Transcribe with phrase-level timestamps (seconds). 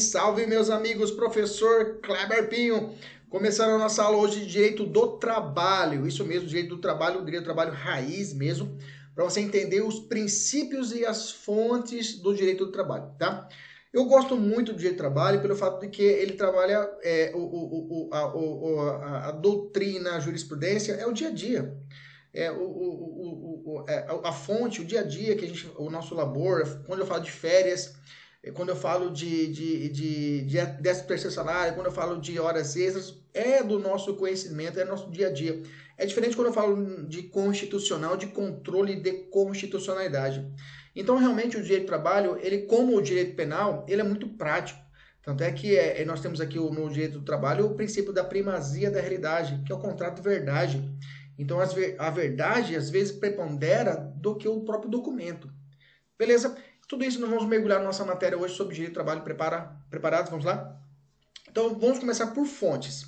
[0.00, 2.94] Salve, meus amigos, professor Kleber Pinho.
[3.28, 6.06] Começando a nossa aula hoje de Direito do Trabalho.
[6.06, 8.76] Isso mesmo, Direito do Trabalho, Direito do Trabalho raiz mesmo,
[9.14, 13.48] para você entender os princípios e as fontes do Direito do Trabalho, tá?
[13.92, 17.38] Eu gosto muito do Direito do Trabalho pelo fato de que ele trabalha é, o,
[17.38, 21.74] o, o, a, a, a doutrina, a jurisprudência, é o dia a dia
[22.36, 25.88] é, o, o, o, é, a fonte, o dia a dia que a gente, o
[25.88, 27.94] nosso labor, quando eu falo de férias,
[28.52, 30.66] quando eu falo de, de, de, de
[31.04, 35.10] terceiro salário, quando eu falo de horas extras, é do nosso conhecimento, é do nosso
[35.10, 35.62] dia a dia.
[35.98, 40.46] É diferente quando eu falo de constitucional, de controle de constitucionalidade.
[40.94, 44.80] Então, realmente, o direito do trabalho, ele, como o direito penal, ele é muito prático.
[45.22, 48.90] Tanto é que é, nós temos aqui no direito do trabalho o princípio da primazia
[48.90, 50.82] da realidade, que é o contrato de verdade.
[51.38, 51.58] Então,
[51.98, 55.50] a verdade às vezes prepondera do que o próprio documento.
[56.18, 56.56] Beleza?
[56.88, 59.22] Tudo isso nós vamos mergulhar na nossa matéria hoje sobre direito de trabalho.
[59.22, 60.30] Prepara, preparados?
[60.30, 60.80] Vamos lá?
[61.48, 63.06] Então, vamos começar por fontes.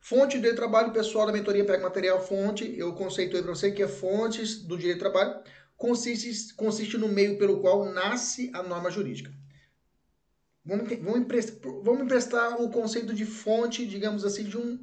[0.00, 3.86] Fonte de trabalho, pessoal da mentoria pega material, fonte, eu conceituei para você que é
[3.86, 5.40] fontes do direito de trabalho,
[5.76, 9.32] consiste, consiste no meio pelo qual nasce a norma jurídica.
[10.64, 14.80] Vamos, vamos, emprestar, vamos emprestar o conceito de fonte, digamos assim, de um,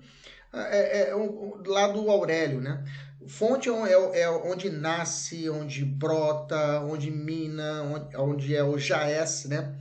[0.53, 2.83] é, é, é um, lá do Aurélio, né?
[3.29, 9.45] Fonte é, é, é, onde nasce, onde brota, onde mina, onde, onde é o jaes,
[9.45, 9.75] né?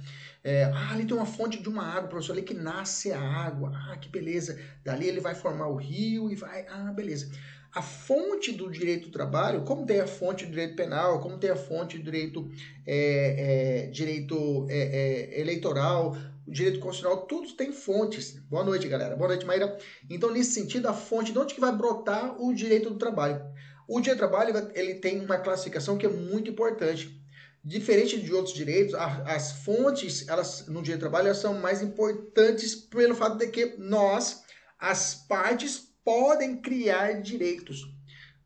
[0.44, 3.72] É, ah, ali tem uma fonte de uma água, professor, ali que nasce a água.
[3.74, 4.60] Ah, que beleza.
[4.84, 6.66] Dali ele vai formar o rio e vai.
[6.68, 7.30] Ah, beleza.
[7.74, 11.50] A fonte do direito do trabalho, como tem a fonte do direito penal, como tem
[11.50, 12.50] a fonte do direito,
[12.86, 16.16] é, é, direito é, é, eleitoral,
[16.48, 18.38] o direito constitucional, tudo tem fontes.
[18.48, 19.14] Boa noite, galera.
[19.14, 19.76] Boa noite, Maíra.
[20.08, 23.40] Então, nesse sentido, a fonte, de onde que vai brotar o direito do trabalho?
[23.86, 27.22] O direito do trabalho, ele tem uma classificação que é muito importante.
[27.62, 32.74] Diferente de outros direitos, as fontes, elas no direito do trabalho, elas são mais importantes
[32.74, 34.42] pelo fato de que nós,
[34.78, 37.82] as partes, podem criar direitos.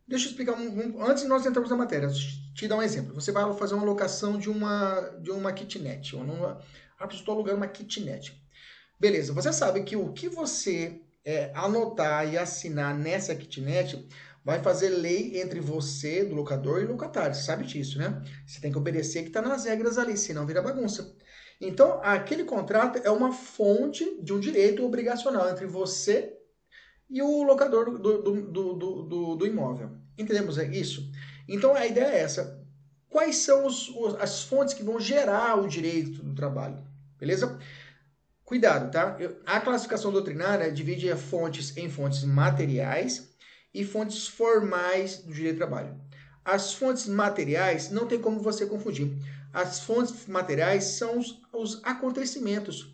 [0.09, 2.09] Deixa eu explicar um, um, antes de nós entrarmos na matéria.
[2.55, 3.15] Te dar um exemplo.
[3.15, 6.61] Você vai fazer uma locação de uma de uma kitnet, ou numa,
[7.11, 8.41] estou alugando uma kitnet.
[8.99, 14.09] Beleza, você sabe que o que você é, anotar e assinar nessa kitnet
[14.45, 17.35] vai fazer lei entre você, do locador, e locatário.
[17.35, 18.23] Você sabe disso, né?
[18.47, 21.15] Você tem que obedecer que está nas regras ali, senão vira bagunça.
[21.61, 26.37] Então, aquele contrato é uma fonte de um direito obrigacional entre você
[27.09, 29.91] e o locador do, do, do, do, imóvel.
[30.19, 31.09] Entendemos isso?
[31.49, 32.61] Então, a ideia é essa.
[33.09, 36.83] Quais são os, as fontes que vão gerar o direito do trabalho?
[37.23, 37.57] Beleza?
[38.45, 39.17] Cuidado, tá?
[39.47, 43.33] A classificação doutrinária divide fontes em fontes materiais
[43.73, 46.01] e fontes formais do direito do trabalho.
[46.45, 49.17] As fontes materiais não tem como você confundir.
[49.53, 52.93] As fontes materiais são os, os acontecimentos,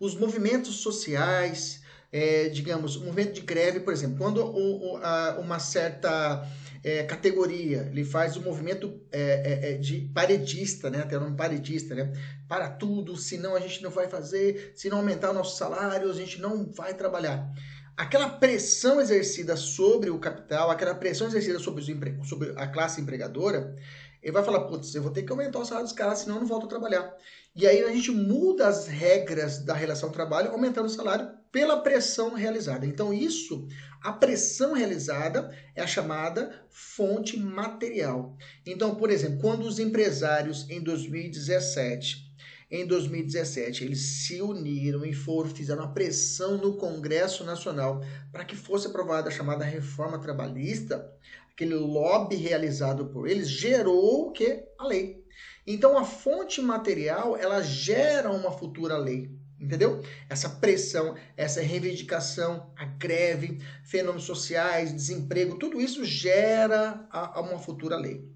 [0.00, 5.36] os movimentos sociais, é, digamos, o movimento de greve, por exemplo, quando o, o, a,
[5.38, 6.48] uma certa
[6.86, 11.00] é, categoria, ele faz o movimento é, é, é, de paredista, né?
[11.00, 12.12] Até nome paredista, né?
[12.46, 16.14] Para tudo, senão a gente não vai fazer, se não aumentar o nosso salário, a
[16.14, 17.52] gente não vai trabalhar.
[17.96, 23.74] Aquela pressão exercida sobre o capital, aquela pressão exercida sobre, os sobre a classe empregadora,
[24.22, 26.42] ele vai falar, putz, eu vou ter que aumentar o salário dos caras, senão eu
[26.42, 27.12] não volto a trabalhar.
[27.56, 32.34] E aí a gente muda as regras da relação trabalho, aumentando o salário pela pressão
[32.34, 32.86] realizada.
[32.86, 33.66] Então, isso,
[34.02, 38.36] a pressão realizada é a chamada fonte material.
[38.64, 42.26] Então, por exemplo, quando os empresários em 2017
[42.68, 48.02] em 2017, eles se uniram e foram, fizeram uma pressão no Congresso Nacional
[48.32, 51.08] para que fosse aprovada a chamada reforma trabalhista,
[51.52, 54.64] aquele lobby realizado por eles gerou o que?
[54.78, 55.24] A lei.
[55.64, 59.30] Então a fonte material, ela gera uma futura lei.
[59.58, 60.02] Entendeu?
[60.28, 67.58] Essa pressão, essa reivindicação, a greve, fenômenos sociais, desemprego, tudo isso gera a, a uma
[67.58, 68.28] futura lei.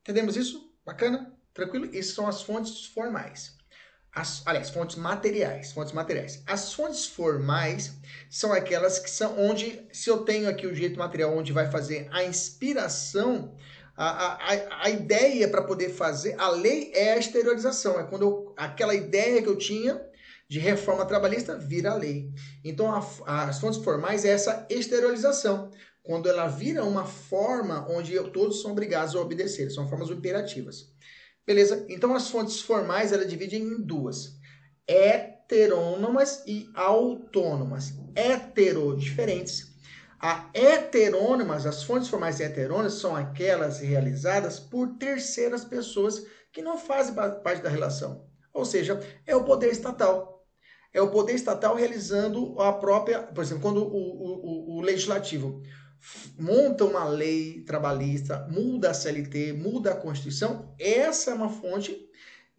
[0.00, 0.72] Entendemos isso?
[0.84, 1.32] Bacana?
[1.54, 1.88] Tranquilo?
[1.92, 3.56] Essas são as fontes formais.
[4.12, 6.42] As, aliás, fontes materiais, fontes materiais.
[6.44, 7.92] As fontes formais
[8.28, 12.08] são aquelas que são onde, se eu tenho aqui o jeito material onde vai fazer
[12.10, 13.54] a inspiração,
[13.96, 18.54] a, a, a ideia para poder fazer, a lei é a exteriorização, é quando eu,
[18.56, 20.00] aquela ideia que eu tinha
[20.48, 22.32] de reforma trabalhista vira lei.
[22.64, 25.70] Então, a, as fontes formais é essa exteriorização,
[26.02, 30.90] quando ela vira uma forma onde todos são obrigados a obedecer, são formas imperativas.
[31.46, 31.84] Beleza?
[31.88, 34.38] Então, as fontes formais ela dividem em duas:
[34.86, 37.92] heterônomas e autônomas.
[38.16, 39.68] Hetero, diferentes.
[40.20, 47.14] A heterônomas, as fontes formais heterônomas, são aquelas realizadas por terceiras pessoas que não fazem
[47.14, 48.26] parte da relação.
[48.52, 50.37] Ou seja, é o poder estatal.
[50.98, 53.22] É o poder estatal realizando a própria.
[53.22, 55.62] Por exemplo, quando o, o, o legislativo
[56.36, 62.08] monta uma lei trabalhista, muda a CLT, muda a Constituição, essa é uma fonte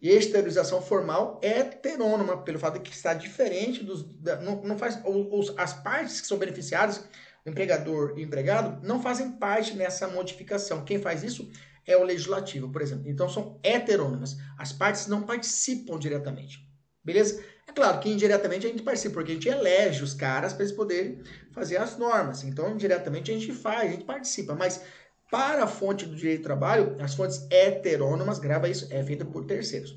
[0.00, 4.06] exteriorização formal heterônoma, pelo fato de que está diferente dos.
[4.42, 7.04] Não, não faz, os, as partes que são beneficiadas,
[7.44, 10.82] empregador e empregado, não fazem parte nessa modificação.
[10.82, 11.50] Quem faz isso
[11.86, 13.06] é o legislativo, por exemplo.
[13.06, 14.38] Então são heterônomas.
[14.56, 16.70] As partes não participam diretamente.
[17.04, 17.42] Beleza?
[17.70, 20.74] É claro que indiretamente a gente participa, porque a gente elege os caras para eles
[20.74, 21.22] poderem
[21.52, 22.42] fazer as normas.
[22.42, 24.56] Então, indiretamente a gente faz, a gente participa.
[24.56, 24.82] Mas
[25.30, 29.44] para a fonte do direito do trabalho, as fontes heterônomas, grava isso, é feita por
[29.44, 29.96] terceiros.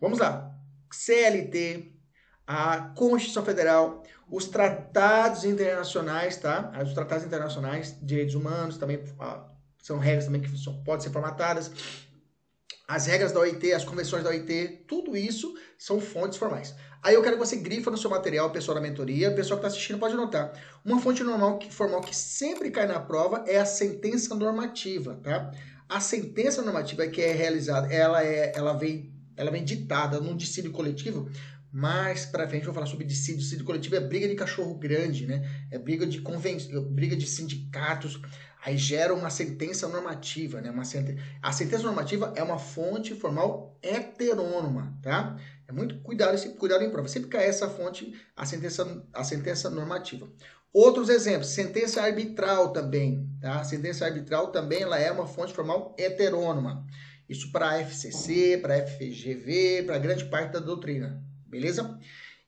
[0.00, 0.54] Vamos lá.
[0.92, 1.92] CLT,
[2.46, 6.70] a Constituição Federal, os tratados internacionais, tá?
[6.84, 9.44] Os tratados internacionais direitos humanos também ah,
[9.82, 10.50] são regras também que
[10.84, 11.72] podem ser formatadas.
[12.88, 16.74] As regras da OIT, as convenções da OIT, tudo isso são fontes formais.
[17.02, 19.76] Aí eu quero que você grifa no seu material, pessoal da mentoria, pessoal que está
[19.76, 20.54] assistindo pode anotar.
[20.82, 25.52] Uma fonte normal, formal que sempre cai na prova é a sentença normativa, tá?
[25.86, 30.72] A sentença normativa que é realizada, ela, é, ela, vem, ela vem ditada num dissídio
[30.72, 31.30] coletivo,
[31.72, 33.40] mais para frente eu vou falar sobre dissídio.
[33.40, 35.66] Dissídio coletivo é briga de cachorro grande, né?
[35.70, 36.58] É briga de conven...
[36.90, 38.20] briga de sindicatos.
[38.64, 40.70] Aí gera uma sentença normativa, né?
[40.70, 41.16] Uma sent...
[41.42, 45.36] A sentença normativa é uma fonte formal heterônoma, tá?
[45.66, 47.08] É muito cuidado, esse cuidado em prova.
[47.08, 50.28] Sempre cai essa fonte, a sentença, a sentença normativa.
[50.72, 53.62] Outros exemplos, sentença arbitral também, tá?
[53.64, 56.86] Sentença arbitral também ela é uma fonte formal heterônoma.
[57.28, 61.98] Isso para a FCC, para a FGV, para grande parte da doutrina, beleza?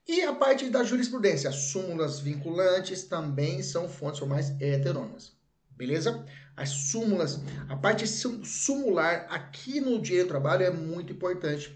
[0.07, 5.33] E a parte da jurisprudência, súmulas vinculantes também são fontes formais heterônomas,
[5.71, 6.25] beleza?
[6.55, 7.39] As súmulas,
[7.69, 11.73] a parte sumular aqui no direito do trabalho é muito importante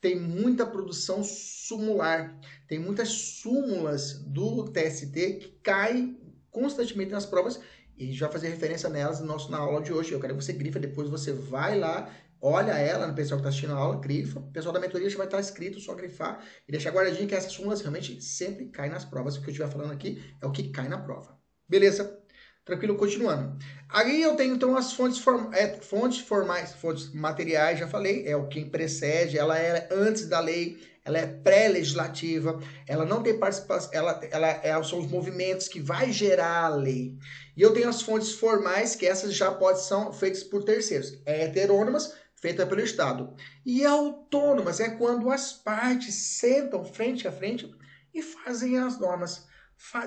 [0.00, 6.20] tem muita produção sumular, tem muitas súmulas do TST que caem
[6.50, 7.60] constantemente nas provas
[7.96, 10.12] e vai fazer referência nelas no nosso, na aula de hoje.
[10.12, 12.08] Eu quero que você grifa, depois você vai lá,
[12.40, 14.40] olha ela no pessoal que está assistindo a aula, grifa.
[14.40, 17.80] O pessoal da mentoria vai estar escrito, só grifar e deixar guardadinho que essas súmulas
[17.80, 19.36] realmente sempre caem nas provas.
[19.36, 21.38] O que eu estiver falando aqui é o que cai na prova.
[21.68, 22.18] Beleza?
[22.64, 23.56] Tranquilo, continuando.
[23.88, 28.36] Aí eu tenho então as fontes, form é, fontes formais, fontes materiais, já falei, é
[28.36, 33.88] o que precede, ela é antes da lei, ela é pré-legislativa, ela não tem participação,
[33.94, 37.16] ela, ela é, são os movimentos que vai gerar a lei.
[37.56, 41.44] E eu tenho as fontes formais, que essas já podem ser feitas por terceiros, é
[41.44, 43.34] heterônomas, feita pelo Estado.
[43.64, 47.72] E autônomas é quando as partes sentam frente a frente
[48.14, 49.46] e fazem as normas,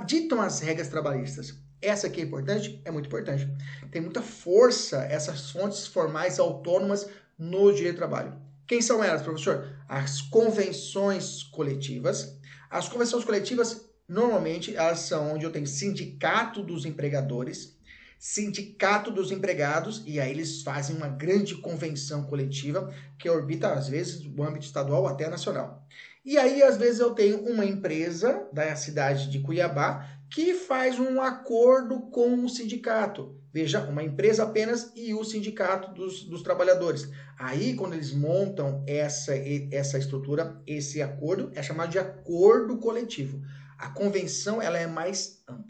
[0.06, 1.54] ditam as regras trabalhistas.
[1.82, 2.82] Essa aqui é importante?
[2.86, 3.50] É muito importante.
[3.92, 8.40] Tem muita força essas fontes formais autônomas no direito do trabalho.
[8.68, 9.68] Quem são elas, professor?
[9.90, 12.40] As convenções coletivas.
[12.70, 17.78] As convenções coletivas, normalmente, elas são onde eu tenho sindicato dos empregadores,
[18.22, 24.24] sindicato dos empregados, e aí eles fazem uma grande convenção coletiva que orbita, às vezes,
[24.24, 25.84] o âmbito estadual até nacional.
[26.24, 31.20] E aí, às vezes, eu tenho uma empresa da cidade de Cuiabá que faz um
[31.20, 33.36] acordo com o sindicato.
[33.52, 37.10] Veja, uma empresa apenas e o sindicato dos, dos trabalhadores.
[37.40, 39.34] Aí, quando eles montam essa,
[39.72, 43.42] essa estrutura, esse acordo, é chamado de acordo coletivo.
[43.80, 45.61] A convenção ela é mais ampla.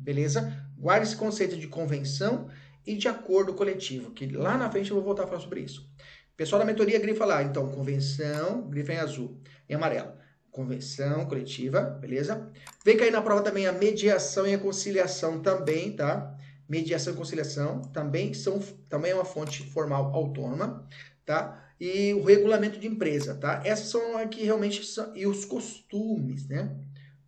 [0.00, 0.66] Beleza?
[0.76, 2.48] Guarde esse conceito de convenção
[2.86, 5.88] e de acordo coletivo, que lá na frente eu vou voltar a falar sobre isso.
[6.36, 9.38] Pessoal da mentoria grifa lá, então, convenção, grifa em azul,
[9.68, 12.50] em amarelo convenção coletiva, beleza?
[12.84, 16.36] Vem cair na prova também a mediação e a conciliação também, tá?
[16.68, 20.86] Mediação e conciliação também são também é uma fonte formal autônoma,
[21.24, 21.66] tá?
[21.80, 23.62] E o regulamento de empresa, tá?
[23.64, 24.82] Essas são aqui realmente
[25.14, 26.76] e os costumes, né?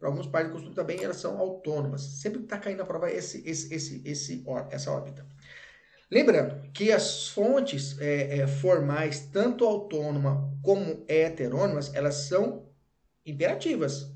[0.03, 2.03] Para alguns países de costume também elas são autônomas.
[2.03, 5.25] Sempre está caindo na prova esse, esse, esse, esse, essa órbita.
[6.11, 12.69] Lembrando que as fontes é, é, formais, tanto autônoma como heterônomas, elas são
[13.25, 14.13] imperativas.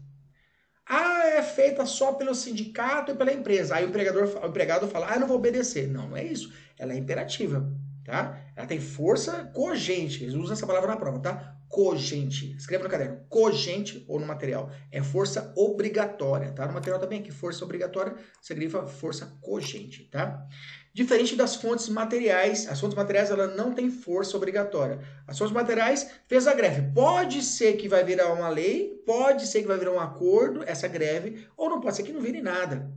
[0.84, 3.76] Ah, é feita só pelo sindicato e pela empresa.
[3.76, 5.86] Aí o empregador, o empregado fala, ah, eu não vou obedecer.
[5.86, 6.52] Não, não é isso.
[6.76, 7.64] Ela é imperativa,
[8.06, 8.40] tá?
[8.54, 10.22] Ela tem força cogente.
[10.22, 11.56] Eles usam essa palavra na prova, tá?
[11.68, 12.54] Cogente.
[12.56, 13.26] Escreva no caderno.
[13.28, 14.70] Cogente ou no material.
[14.92, 16.64] É força obrigatória, tá?
[16.66, 18.14] No material também aqui, força obrigatória,
[18.50, 20.46] grifa força cogente, tá?
[20.94, 25.00] Diferente das fontes materiais, as fontes materiais ela não tem força obrigatória.
[25.26, 26.90] As fontes materiais fez a greve.
[26.94, 30.88] Pode ser que vai virar uma lei, pode ser que vai virar um acordo, essa
[30.88, 32.90] greve, ou não pode ser que não vire nada.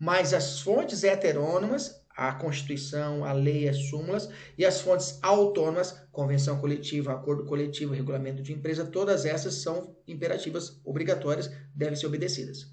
[0.00, 6.58] Mas as fontes heterônomas, a Constituição, a lei, as súmulas e as fontes autônomas, convenção
[6.58, 12.72] coletiva, acordo coletivo, regulamento de empresa, todas essas são imperativas, obrigatórias, devem ser obedecidas.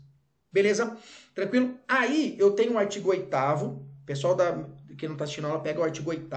[0.52, 0.96] Beleza?
[1.34, 1.76] Tranquilo?
[1.88, 3.36] Aí eu tenho o artigo 8
[4.06, 4.68] pessoal da,
[4.98, 6.28] que não está assistindo aula, pega o artigo 8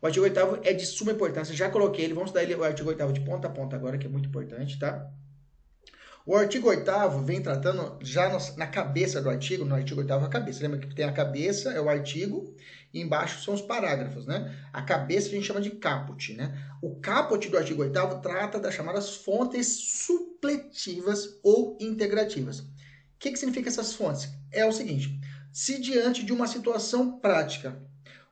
[0.00, 2.88] O artigo 8 é de suma importância, já coloquei ele, vamos estudar ele, o artigo
[2.88, 5.10] 8 de ponta a ponta agora, que é muito importante, tá?
[6.24, 6.88] O artigo 8
[7.24, 10.62] vem tratando já na cabeça do artigo, no artigo 8 a cabeça.
[10.62, 12.54] Lembra que tem a cabeça, é o artigo,
[12.94, 14.56] e embaixo são os parágrafos, né?
[14.72, 16.56] A cabeça a gente chama de caput, né?
[16.80, 22.60] O caput do artigo 8 trata das chamadas fontes supletivas ou integrativas.
[22.60, 22.66] O
[23.18, 24.28] que, que significa essas fontes?
[24.52, 25.18] É o seguinte,
[25.52, 27.82] se diante de uma situação prática,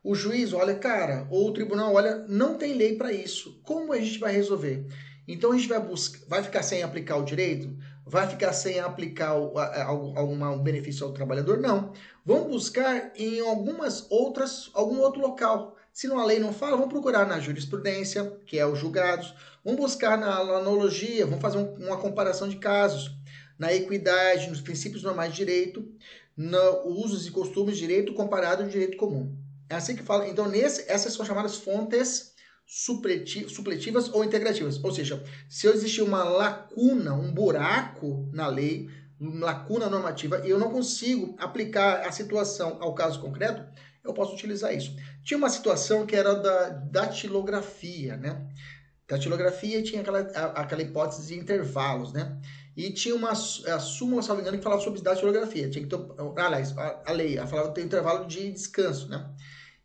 [0.03, 3.99] o juiz olha, cara, ou o tribunal olha, não tem lei para isso, como a
[3.99, 4.87] gente vai resolver?
[5.33, 7.77] Então a gente vai buscar, vai ficar sem aplicar o direito?
[8.05, 11.59] Vai ficar sem aplicar algum benefício ao trabalhador?
[11.59, 11.93] Não.
[12.27, 15.77] Vamos buscar em algumas outras, algum outro local.
[15.93, 19.33] Se a lei não fala, vamos procurar na jurisprudência, que é os julgados.
[19.65, 23.13] Vamos buscar na analogia, vamos fazer um, uma comparação de casos.
[23.57, 25.87] Na equidade, nos princípios normais de direito,
[26.37, 29.37] nos usos e costumes de direito comparado ao direito comum.
[29.69, 30.27] É assim que fala.
[30.27, 32.30] Então, nesse, essas são chamadas fontes
[32.71, 34.83] supletivas ou integrativas.
[34.83, 38.89] Ou seja, se existir uma lacuna, um buraco na lei,
[39.21, 43.65] lacuna normativa, e eu não consigo aplicar a situação ao caso concreto,
[44.05, 44.95] eu posso utilizar isso.
[45.25, 48.49] Tinha uma situação que era da datilografia, né?
[49.07, 52.41] Datilografia tinha aquela, aquela hipótese de intervalos, né?
[52.77, 55.69] E tinha uma a súmula, salvo engano, que falava sobre datilografia.
[55.69, 56.01] Tinha que ter,
[56.37, 59.29] aliás, a, a lei, ela falava tem intervalo de descanso, né?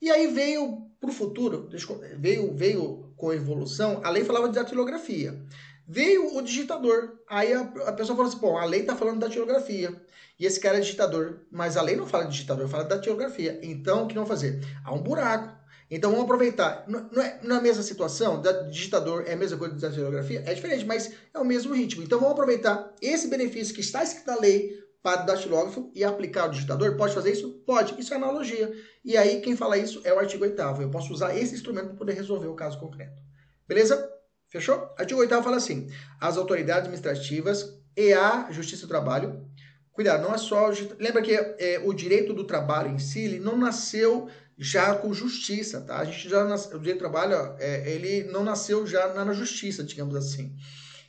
[0.02, 1.70] E aí veio para o futuro,
[2.18, 5.40] veio, veio com a evolução, a lei falava de datilografia.
[5.88, 7.20] Veio o digitador.
[7.30, 9.96] Aí a, a pessoa falou assim: bom, a lei está falando da datilografia.
[10.40, 11.42] E esse cara é digitador.
[11.52, 13.60] Mas a lei não fala de digitador, fala da datilografia.
[13.62, 14.62] Então, o que não fazer?
[14.84, 15.56] Há um buraco.
[15.90, 16.84] Então vamos aproveitar.
[16.88, 20.44] Não é na é mesma situação, da digitador é a mesma coisa da datilografia?
[20.46, 22.04] É diferente, mas é o mesmo ritmo.
[22.04, 26.47] Então vamos aproveitar esse benefício que está escrito na lei para o datilógrafo e aplicar
[26.47, 26.97] o digitador?
[26.97, 27.62] Pode fazer isso?
[27.63, 27.93] Pode.
[28.01, 28.74] Isso é analogia.
[29.03, 31.97] E aí, quem fala isso é o artigo 8 Eu posso usar esse instrumento para
[31.97, 33.21] poder resolver o caso concreto.
[33.67, 34.12] Beleza?
[34.50, 34.89] Fechou?
[34.97, 35.88] Artigo 8 fala assim:
[36.19, 39.45] as autoridades administrativas e a Justiça do Trabalho.
[39.91, 40.71] Cuidado, não é só.
[41.00, 45.81] Lembra que é, o direito do trabalho em si ele não nasceu já com justiça,
[45.81, 46.00] tá?
[46.00, 50.15] A gente já o direito do trabalho, é, ele não nasceu já na justiça, digamos
[50.15, 50.55] assim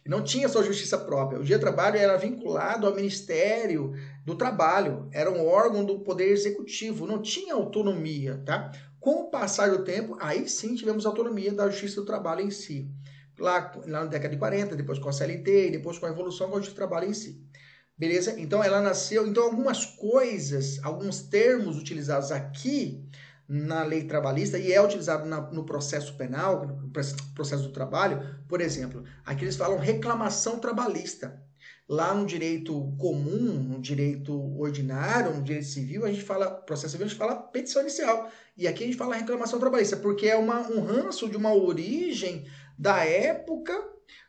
[0.08, 1.38] não tinha sua justiça própria.
[1.40, 3.94] O dia do trabalho era vinculado ao Ministério
[4.24, 8.72] do Trabalho, era um órgão do Poder Executivo, não tinha autonomia, tá?
[8.98, 12.90] Com o passar do tempo, aí sim tivemos autonomia da Justiça do Trabalho em si.
[13.38, 16.54] Lá, lá na década de 40, depois com a CLT, depois com a evolução com
[16.54, 17.40] a Justiça do Trabalho em si.
[17.98, 18.38] Beleza?
[18.38, 19.26] Então ela nasceu.
[19.26, 23.02] Então, algumas coisas, alguns termos utilizados aqui
[23.48, 26.90] na lei trabalhista e é utilizado na, no processo penal, no
[27.34, 31.42] processo do trabalho, por exemplo, aqui eles falam reclamação trabalhista.
[31.88, 37.06] Lá no direito comum, no direito ordinário, no direito civil, a gente fala, processo civil,
[37.06, 38.28] a gente fala petição inicial.
[38.56, 42.44] E aqui a gente fala reclamação trabalhista, porque é uma, um ranço de uma origem
[42.76, 43.72] da época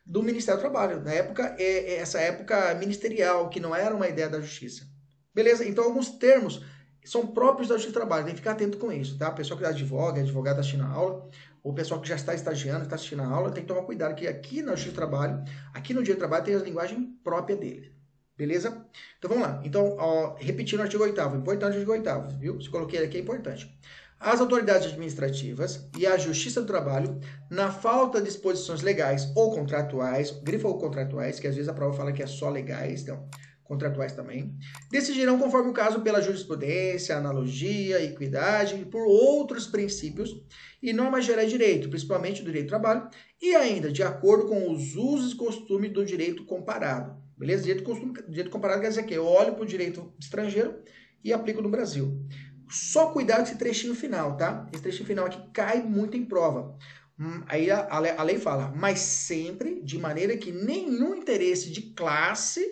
[0.06, 4.08] do Ministério do Trabalho, na época, é, é essa época ministerial, que não era uma
[4.08, 4.88] ideia da justiça.
[5.34, 5.66] Beleza?
[5.66, 6.64] Então, alguns termos
[7.10, 9.28] são próprios da justiça do trabalho, tem que ficar atento com isso, tá?
[9.28, 11.30] A pessoa que advoga, advogado está assistindo a aula,
[11.64, 14.14] ou o pessoal que já está estagiando, está assistindo a aula, tem que tomar cuidado,
[14.16, 17.56] que aqui na justiça do trabalho, aqui no dia do trabalho, tem a linguagem própria
[17.56, 17.96] dele.
[18.38, 18.86] Beleza?
[19.18, 19.62] Então vamos lá.
[19.64, 22.62] Então, ó, repetindo o artigo 8 importante o artigo 8 viu?
[22.62, 23.76] Se coloquei aqui é importante.
[24.20, 30.32] As autoridades administrativas e a Justiça do Trabalho, na falta de disposições legais ou contratuais,
[30.44, 33.28] grifa ou contratuais, que às vezes a prova fala que é só legais, então
[33.68, 34.56] contratuais também,
[34.90, 40.42] decidirão conforme o caso pela jurisprudência, analogia, equidade e por outros princípios
[40.82, 43.10] e normas gerais de direito, principalmente do direito do trabalho,
[43.42, 47.16] e ainda de acordo com os usos e costumes do direito comparado.
[47.38, 47.64] Beleza?
[47.64, 50.76] Direito, costume, direito comparado quer dizer que eu olho para o direito estrangeiro
[51.24, 52.26] e aplico no Brasil.
[52.70, 54.68] Só cuidado com esse trechinho final, tá?
[54.74, 56.76] Esse trechinho final aqui cai muito em prova.
[57.20, 62.64] Hum, aí a, a lei fala, mas sempre de maneira que nenhum interesse de classe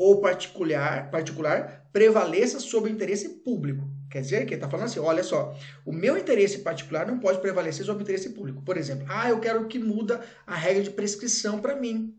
[0.00, 3.86] ou particular, particular prevaleça sobre o interesse público.
[4.10, 5.54] Quer dizer que está falando assim, olha só,
[5.84, 8.62] o meu interesse particular não pode prevalecer sobre o interesse público.
[8.62, 12.16] Por exemplo, ah, eu quero que muda a regra de prescrição para mim.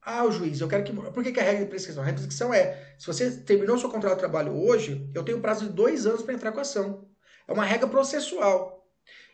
[0.00, 2.04] Ah, o juiz, eu quero que Por que, que a regra de prescrição?
[2.04, 5.40] A regra de prescrição é, se você terminou seu contrato de trabalho hoje, eu tenho
[5.40, 7.10] prazo de dois anos para entrar com a ação.
[7.48, 8.88] É uma regra processual.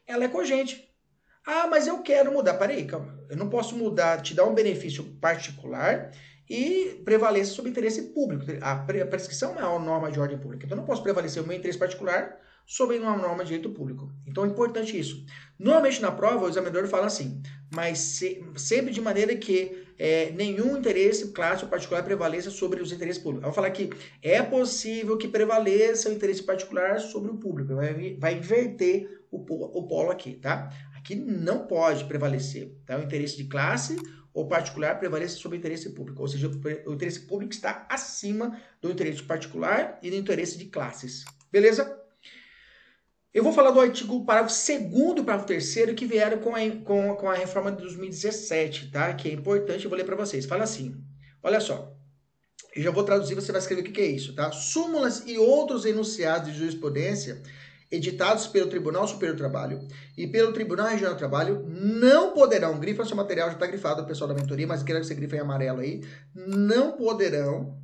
[0.07, 0.91] Ela é cogente.
[1.47, 2.55] Ah, mas eu quero mudar.
[2.55, 3.23] Peraí, calma.
[3.29, 6.13] Eu não posso mudar, te dar um benefício particular
[6.49, 8.45] e prevaleça sobre o interesse público.
[8.61, 10.65] A prescrição é uma norma de ordem pública.
[10.65, 14.11] Então, eu não posso prevalecer o meu interesse particular sobre uma norma de direito público.
[14.27, 15.25] Então, é importante isso.
[15.59, 17.41] Normalmente, na prova, o examinador fala assim,
[17.75, 23.23] mas se, sempre de maneira que é, nenhum interesse clássico particular prevaleça sobre os interesses
[23.23, 23.45] públicos.
[23.45, 23.91] Eu vou falar que
[24.23, 27.75] é possível que prevaleça o interesse particular sobre o público.
[27.75, 30.71] Vai, vai inverter o, o polo aqui, tá?
[30.97, 32.99] Aqui não pode prevalecer tá?
[32.99, 33.97] o interesse de classe
[34.37, 36.21] ou particular prevaleça sobre o interesse público.
[36.21, 36.47] Ou seja,
[36.85, 41.25] o interesse público está acima do interesse particular e do interesse de classes.
[41.51, 41.99] Beleza?
[43.33, 47.17] Eu vou falar do artigo parágrafo 2 e parágrafo 3 que vieram com a, com,
[47.17, 49.15] com a reforma de 2017, tá?
[49.15, 50.45] Que é importante, eu vou ler para vocês.
[50.45, 51.03] Fala assim,
[51.43, 51.97] olha só.
[52.75, 54.53] Eu já vou traduzir, você vai escrever o que, que é isso, tá?
[54.53, 57.43] Súmulas e outros enunciados de jurisprudência
[57.91, 63.05] editados pelo Tribunal Superior do Trabalho e pelo Tribunal Regional do Trabalho não poderão, grifa
[63.05, 65.41] seu material, já está grifado o pessoal da mentoria, mas quero que você grife em
[65.41, 66.03] amarelo aí,
[66.35, 67.81] não poderão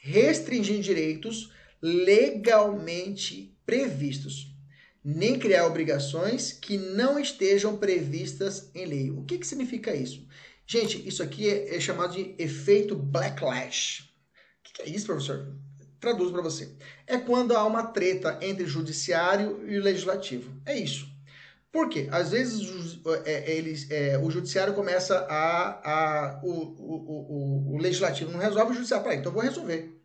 [0.00, 4.54] restringir direitos legalmente previstos,
[5.04, 9.10] nem criar obrigações que não estejam previstas em lei.
[9.10, 10.26] O que, que significa isso?
[10.66, 14.02] Gente, isso aqui é, é chamado de efeito backlash.
[14.02, 15.56] O que, que é isso, professor?
[16.00, 16.70] Traduzo para você.
[17.06, 20.52] É quando há uma treta entre o judiciário e o legislativo.
[20.64, 21.08] É isso.
[21.70, 22.08] Por quê?
[22.10, 25.90] Às vezes é, eles, é, o judiciário começa a.
[25.92, 29.04] a o, o, o, o, legislativo não resolve, o judiciário.
[29.04, 29.97] Peraí, então eu vou resolver.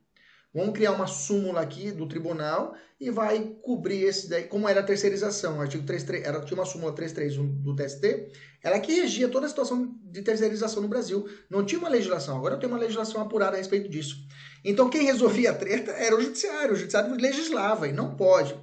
[0.53, 4.83] Vamos criar uma súmula aqui do tribunal e vai cobrir esse daí, como era a
[4.83, 8.27] terceirização, o artigo 33, era, tinha uma súmula 331 do TST,
[8.61, 11.27] ela que regia toda a situação de terceirização no Brasil.
[11.49, 14.25] Não tinha uma legislação, agora tem uma legislação apurada a respeito disso.
[14.63, 18.55] Então quem resolvia a treta era o judiciário, o judiciário legislava e não pode.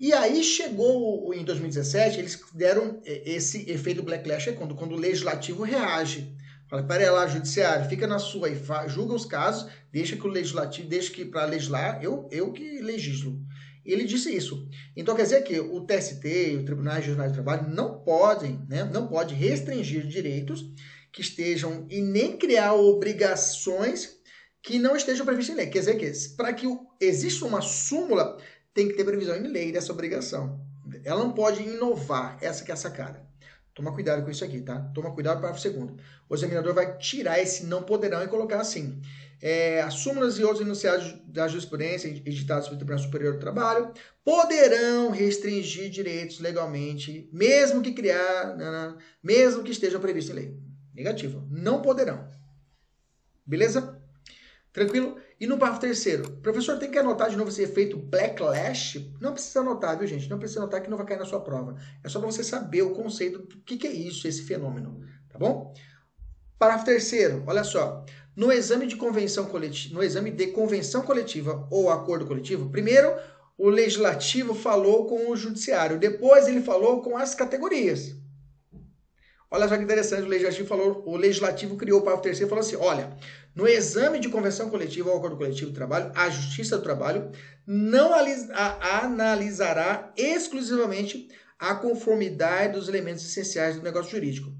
[0.00, 5.62] E aí chegou em 2017, eles deram esse efeito backlash, é quando, quando o legislativo
[5.62, 6.34] reage.
[6.68, 10.88] Fala, peraí lá, judiciário, fica na sua e julga os casos, deixa que o legislativo,
[10.88, 13.40] deixa que para legislar, eu, eu que legislo.
[13.84, 14.68] Ele disse isso.
[14.96, 19.06] Então quer dizer que o TST o Tribunal Regional de Trabalho não podem, né, não
[19.06, 20.64] pode restringir direitos
[21.12, 24.16] que estejam e nem criar obrigações
[24.60, 25.66] que não estejam previstas em lei.
[25.68, 26.66] Quer dizer que para que
[27.00, 28.36] exista uma súmula,
[28.74, 30.60] tem que ter previsão em lei dessa obrigação.
[31.04, 33.24] Ela não pode inovar, essa que é a sacada.
[33.76, 34.80] Toma cuidado com isso aqui, tá?
[34.94, 36.02] Toma cuidado para o segundo.
[36.30, 39.02] O examinador vai tirar esse não poderão e colocar assim.
[39.38, 43.92] É, as súmulas e outros enunciados da jurisprudência editados pelo Tribunal Superior do Trabalho
[44.24, 50.56] poderão restringir direitos legalmente, mesmo que criar, não, não, mesmo que estejam previstos em lei.
[50.94, 51.46] Negativo.
[51.50, 52.26] Não poderão.
[53.44, 54.00] Beleza?
[54.72, 55.18] Tranquilo?
[55.38, 59.12] E no parágrafo terceiro, professor, tem que anotar de novo esse efeito backlash?
[59.20, 60.30] Não precisa anotar, viu, gente?
[60.30, 61.76] Não precisa anotar que não vai cair na sua prova.
[62.02, 64.98] É só para você saber o conceito do que, que é isso, esse fenômeno.
[65.28, 65.74] Tá bom?
[66.58, 68.02] Parágrafo terceiro, olha só.
[68.34, 73.14] No exame de convenção coletiva, no exame de convenção coletiva ou acordo coletivo, primeiro
[73.58, 78.14] o legislativo falou com o judiciário, depois ele falou com as categorias.
[79.56, 82.76] Olha só que interessante, o legislativo falou, o legislativo criou o parágrafo terceiro falou assim:
[82.76, 83.16] olha,
[83.54, 87.30] no exame de convenção coletiva ou acordo coletivo de trabalho, a Justiça do Trabalho
[87.66, 94.52] não analisará exclusivamente a conformidade dos elementos essenciais do negócio jurídico,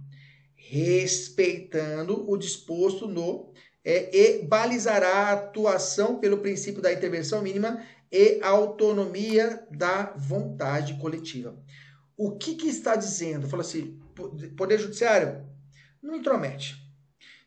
[0.55, 3.53] respeitando o disposto no
[3.85, 11.55] é, e balizará a atuação pelo princípio da intervenção mínima e autonomia da vontade coletiva.
[12.17, 13.47] O que, que está dizendo?
[13.47, 14.01] Fala assim,
[14.57, 15.47] Poder Judiciário
[16.03, 16.77] não intromete.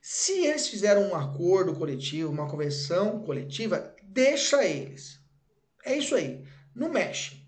[0.01, 5.19] Se eles fizeram um acordo coletivo, uma convenção coletiva, deixa eles.
[5.85, 6.43] É isso aí.
[6.73, 7.43] Não mexe.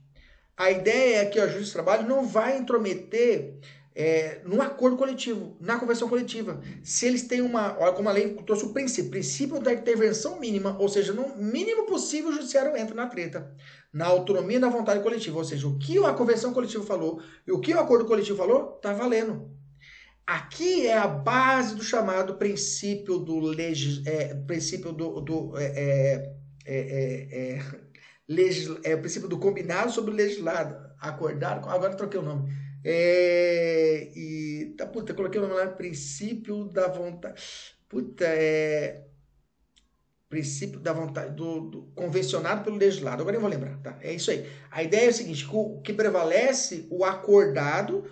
[0.58, 3.58] A ideia é que o juiz de trabalho não vai intrometer
[3.96, 6.62] é, no acordo coletivo, na convenção coletiva.
[6.84, 7.78] Se eles têm uma.
[7.80, 11.86] Olha como a lei trouxe o princípio, princípio da intervenção mínima, ou seja, no mínimo
[11.86, 13.54] possível o judiciário entra na treta.
[13.94, 17.60] Na autonomia da vontade coletiva, ou seja, o que a convenção coletiva falou e o
[17.60, 19.52] que o acordo coletivo falou, tá valendo.
[20.26, 26.38] Aqui é a base do chamado princípio do legis, é, princípio do, do é, é,
[26.66, 27.66] é, é,
[28.30, 32.50] legis, é, princípio do combinado sobre o legislado, acordado, agora troquei o nome
[32.84, 34.74] é, e.
[34.78, 37.42] Tá, puta, coloquei o nome lá, princípio da vontade.
[37.88, 39.08] Puta, é.
[40.32, 43.22] Princípio da vontade, do, do, convencionado pelo legislado.
[43.22, 43.98] Agora eu vou lembrar, tá?
[44.00, 44.50] É isso aí.
[44.72, 48.10] A ideia é o seguinte: o que prevalece, o acordado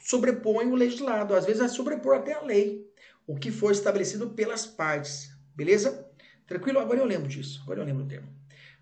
[0.00, 1.34] sobrepõe o legislado.
[1.34, 2.90] Às vezes é sobrepor até a lei.
[3.26, 5.30] O que foi estabelecido pelas partes.
[5.54, 6.08] Beleza?
[6.46, 6.78] Tranquilo?
[6.78, 7.60] Agora eu lembro disso.
[7.62, 8.28] Agora eu lembro do termo.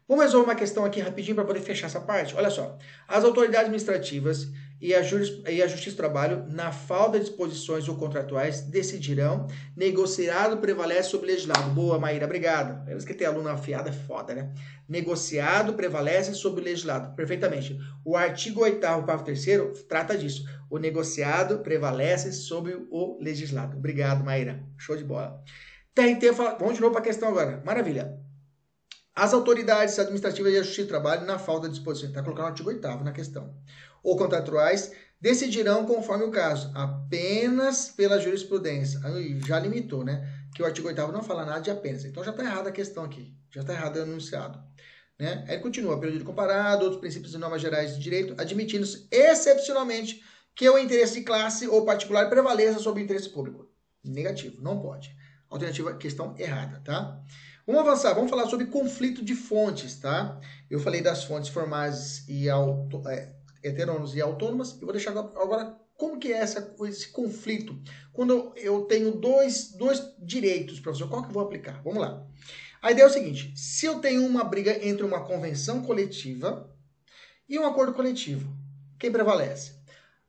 [0.06, 2.36] Vamos resolver uma questão aqui rapidinho para poder fechar essa parte.
[2.36, 2.78] Olha só.
[3.08, 4.48] As autoridades administrativas
[4.80, 5.00] e a,
[5.50, 9.46] e a Justiça do Trabalho, na falta de disposições ou contratuais, decidirão.
[9.74, 11.70] Negociado prevalece sobre legislado.
[11.70, 12.84] Boa, Maíra, obrigado.
[12.84, 14.52] Parece que ter aluno afiado é foda, né?
[14.88, 17.14] Negociado prevalece sobre legislado.
[17.16, 17.78] Perfeitamente.
[18.04, 19.46] O artigo 8 parágrafo 3
[19.88, 20.44] trata disso.
[20.70, 23.76] O negociado prevalece sobre o legislado.
[23.76, 24.62] Obrigado, Maíra.
[24.76, 25.42] Show de bola.
[25.94, 26.56] TRT, fala...
[26.58, 27.62] vamos de novo para a questão agora.
[27.64, 28.25] Maravilha.
[29.16, 32.48] As autoridades administrativas e a Justiça do Trabalho, na falta de disposição, está colocando o
[32.48, 33.56] artigo 8 na questão,
[34.02, 39.00] ou contratuais, decidirão conforme o caso, apenas pela jurisprudência.
[39.46, 40.30] Já limitou, né?
[40.54, 42.04] Que o artigo 8 não fala nada de apenas.
[42.04, 43.34] Então já está errada a questão aqui.
[43.50, 44.62] Já está errado o enunciado.
[45.18, 45.46] Né?
[45.48, 50.22] Aí continua, período comparado, outros princípios e normas gerais de direito, admitindo-se excepcionalmente
[50.54, 53.66] que o interesse de classe ou particular prevaleça sobre o interesse público.
[54.04, 55.16] Negativo, não pode.
[55.48, 57.18] Alternativa, questão errada, tá?
[57.66, 60.40] Vamos avançar, vamos falar sobre conflito de fontes, tá?
[60.70, 65.76] Eu falei das fontes formais e auto, é, heterônomas e autônomas, e vou deixar agora
[65.96, 67.76] como que é essa, esse conflito.
[68.12, 71.82] Quando eu tenho dois, dois direitos, professor, qual que eu vou aplicar?
[71.82, 72.24] Vamos lá.
[72.80, 76.72] A ideia é o seguinte, se eu tenho uma briga entre uma convenção coletiva
[77.48, 78.48] e um acordo coletivo,
[78.96, 79.72] quem prevalece?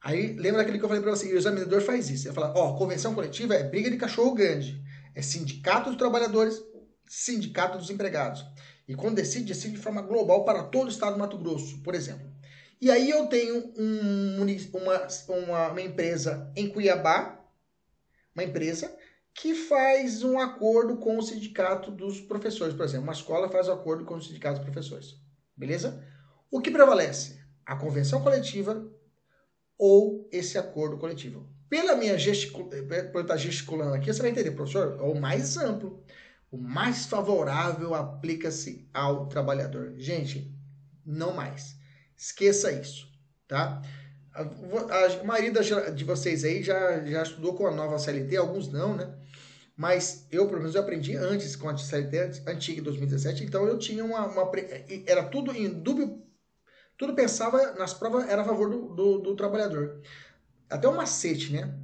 [0.02, 2.28] Aí, lembra daquele que eu falei para você, o examinador faz isso.
[2.28, 4.82] Ele fala, ó, convenção coletiva é briga de cachorro grande.
[5.14, 6.60] É sindicato dos trabalhadores
[7.08, 8.46] sindicato dos empregados.
[8.88, 11.94] E quando decide, decide de forma global para todo o estado do Mato Grosso, por
[11.94, 12.28] exemplo.
[12.80, 14.42] E aí eu tenho um,
[14.74, 17.44] uma, uma, uma empresa em Cuiabá,
[18.36, 18.96] uma empresa
[19.34, 23.04] que faz um acordo com o sindicato dos professores, por exemplo.
[23.04, 25.16] Uma escola faz um acordo com o sindicato dos professores.
[25.56, 26.04] Beleza?
[26.50, 27.40] O que prevalece?
[27.66, 28.90] A convenção coletiva
[29.78, 31.48] ou esse acordo coletivo?
[31.70, 32.70] Pela minha gesticul...
[33.12, 36.04] por estar gesticulando aqui, você vai entender, professor, é o mais amplo.
[36.50, 39.94] O mais favorável aplica-se ao trabalhador.
[39.98, 40.56] Gente,
[41.06, 41.76] não mais.
[42.16, 43.08] Esqueça isso,
[43.48, 43.82] tá?
[44.34, 45.52] A, maioria
[45.92, 49.14] de vocês aí já, já estudou com a nova CLT, alguns não, né?
[49.76, 53.78] Mas eu, pelo menos, eu aprendi antes com a CLT antiga, em 2017, então eu
[53.78, 54.52] tinha uma, uma
[55.06, 56.16] Era tudo em dúvida,
[56.98, 60.02] tudo pensava nas provas, era a favor do, do, do trabalhador.
[60.70, 61.78] Até um macete, né?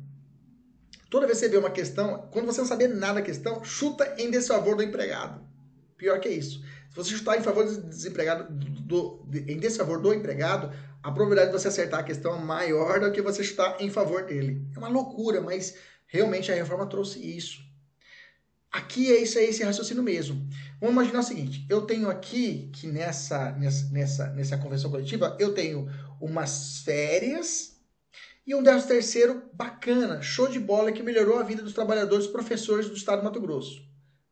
[1.14, 4.16] Toda vez que você vê uma questão, quando você não saber nada da questão, chuta
[4.18, 5.48] em desfavor do empregado.
[5.96, 6.64] Pior que isso.
[6.90, 11.52] Se você chutar em favor do desempregado, do, do, em desfavor do empregado, a probabilidade
[11.52, 14.66] de você acertar a questão é maior do que você chutar em favor dele.
[14.76, 15.76] É uma loucura, mas
[16.08, 17.62] realmente a reforma trouxe isso.
[18.72, 20.44] Aqui é isso, é esse raciocínio mesmo.
[20.82, 25.54] Vamos imaginar o seguinte: eu tenho aqui que nessa, nessa, nessa, nessa convenção coletiva, eu
[25.54, 25.88] tenho
[26.20, 27.73] umas férias
[28.46, 32.90] e um décimo terceiro bacana, show de bola, que melhorou a vida dos trabalhadores professores
[32.90, 33.82] do estado do Mato Grosso.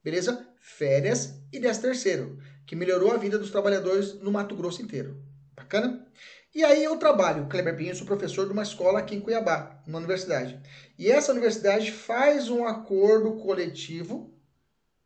[0.03, 0.47] Beleza?
[0.59, 5.17] Férias e décimo terceiro, que melhorou a vida dos trabalhadores no Mato Grosso inteiro.
[5.55, 6.05] Bacana?
[6.53, 9.99] E aí eu trabalho, Kleber Pinho, sou professor de uma escola aqui em Cuiabá, uma
[9.99, 10.59] universidade.
[10.99, 14.37] E essa universidade faz um acordo coletivo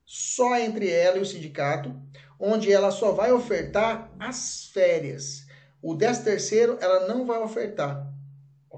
[0.04, 1.96] só entre ela e o sindicato,
[2.40, 5.46] onde ela só vai ofertar as férias.
[5.80, 8.15] O 13 terceiro ela não vai ofertar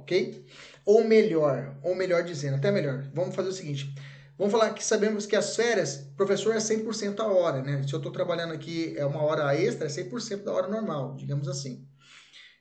[0.07, 0.45] ok?
[0.85, 3.93] Ou melhor, ou melhor dizendo, até melhor, vamos fazer o seguinte.
[4.37, 7.83] Vamos falar que sabemos que as férias, professor é 100% a hora, né?
[7.85, 11.49] Se eu estou trabalhando aqui é uma hora extra, é 100% da hora normal, digamos
[11.49, 11.85] assim.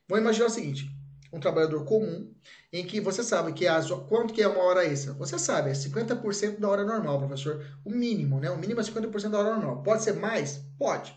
[0.08, 0.90] Vamos imaginar o seguinte,
[1.32, 2.32] um trabalhador comum,
[2.72, 5.12] em que você sabe que as, quanto que é uma hora extra?
[5.14, 7.64] Você sabe, é 50% da hora normal, professor.
[7.84, 8.50] O mínimo, né?
[8.50, 9.82] O mínimo é 50% da hora normal.
[9.82, 10.62] Pode ser mais?
[10.78, 11.14] Pode.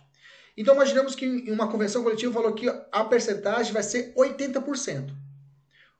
[0.58, 5.29] Então, imaginamos que em uma convenção coletiva falou que a percentagem vai ser 80%.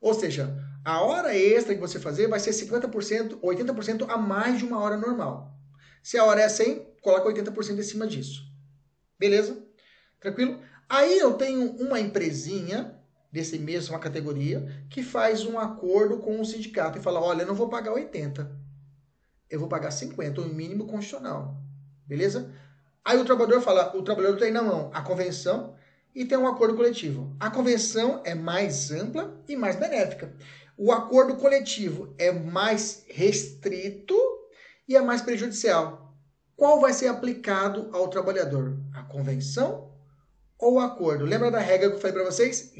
[0.00, 4.64] Ou seja, a hora extra que você fazer vai ser 50%, 80% a mais de
[4.64, 5.54] uma hora normal.
[6.02, 8.42] Se a hora é 100, coloca 80% em cima disso.
[9.18, 9.62] Beleza?
[10.18, 10.60] Tranquilo?
[10.88, 12.98] Aí eu tenho uma empresinha
[13.30, 17.54] desse mesma categoria que faz um acordo com o sindicato e fala: "Olha, eu não
[17.54, 18.50] vou pagar 80.
[19.48, 21.62] Eu vou pagar 50, o mínimo constitucional".
[22.06, 22.52] Beleza?
[23.04, 25.74] Aí o trabalhador fala, o trabalhador tem na mão a convenção
[26.14, 27.34] e tem um acordo coletivo.
[27.38, 30.34] A convenção é mais ampla e mais benéfica.
[30.76, 34.16] O acordo coletivo é mais restrito
[34.88, 36.16] e é mais prejudicial.
[36.56, 38.78] Qual vai ser aplicado ao trabalhador?
[38.94, 39.92] A convenção
[40.58, 41.24] ou o acordo?
[41.24, 42.74] Lembra da regra que eu falei para vocês?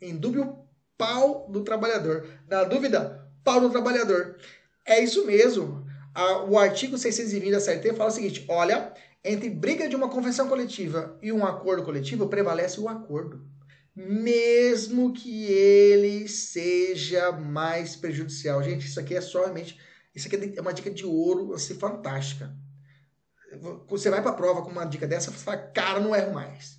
[0.00, 0.54] Em dúvida,
[0.98, 2.28] pau do trabalhador.
[2.48, 4.36] Na dúvida, pau do trabalhador.
[4.84, 5.84] É isso mesmo.
[6.48, 8.92] O artigo 620 da CLT fala o seguinte: olha,
[9.26, 13.44] entre briga de uma convenção coletiva e um acordo coletivo, prevalece o acordo.
[13.94, 18.62] Mesmo que ele seja mais prejudicial.
[18.62, 19.78] Gente, isso aqui é somente.
[20.14, 22.54] Isso aqui é uma dica de ouro, assim, fantástica.
[23.88, 26.78] Você vai para a prova com uma dica dessa, você fala, cara, não erro mais.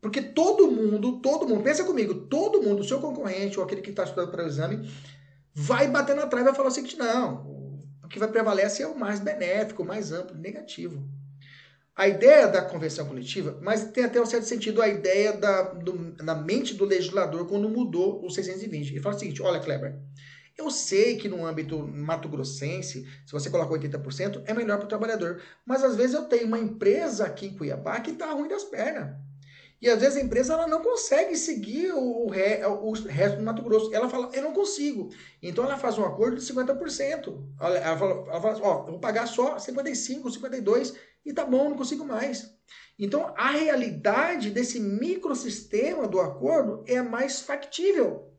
[0.00, 4.04] Porque todo mundo, todo mundo, pensa comigo, todo mundo, seu concorrente ou aquele que está
[4.04, 4.90] estudando para o exame,
[5.52, 8.88] vai bater na trave e vai falar o seguinte: não, o que vai prevalecer é
[8.88, 11.02] o mais benéfico, o mais amplo, negativo.
[11.96, 16.14] A ideia da convenção coletiva, mas tem até um certo sentido a ideia da, do,
[16.22, 18.90] na mente do legislador quando mudou o 620.
[18.90, 19.98] Ele fala o seguinte: olha, Kleber,
[20.58, 25.40] eu sei que no âmbito mato-grossense, se você coloca 80%, é melhor para o trabalhador.
[25.64, 29.16] Mas às vezes eu tenho uma empresa aqui em Cuiabá que está ruim das pernas.
[29.80, 33.94] E às vezes a empresa ela não consegue seguir o, o resto do Mato Grosso.
[33.94, 35.10] Ela fala, eu não consigo.
[35.42, 37.42] Então ela faz um acordo de 50%.
[37.60, 40.94] Ela fala, ela fala ó, vou pagar só 55%, 52%,
[41.26, 42.56] e tá bom, não consigo mais.
[42.98, 48.32] Então a realidade desse microsistema do acordo é mais factível.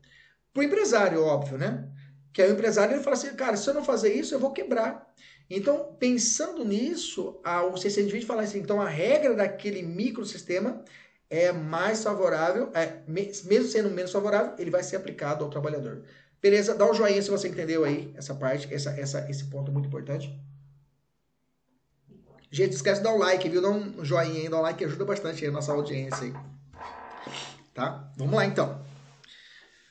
[0.52, 1.88] Para o empresário, óbvio, né?
[2.32, 4.52] Que aí o empresário ele fala assim, cara, se eu não fazer isso, eu vou
[4.52, 5.06] quebrar.
[5.50, 10.84] Então, pensando nisso, a, o 620 fala assim, então a regra daquele microsistema
[11.30, 16.04] é mais favorável, é, mesmo sendo menos favorável, ele vai ser aplicado ao trabalhador.
[16.40, 16.74] Beleza?
[16.74, 20.38] Dá um joinha se você entendeu aí essa parte, essa, essa, esse ponto muito importante.
[22.50, 23.60] Gente, esquece de dar um like, viu?
[23.60, 26.34] Dá um joinha aí, dá um like, ajuda bastante a nossa audiência aí.
[27.74, 28.10] Tá?
[28.16, 28.82] Vamos lá então.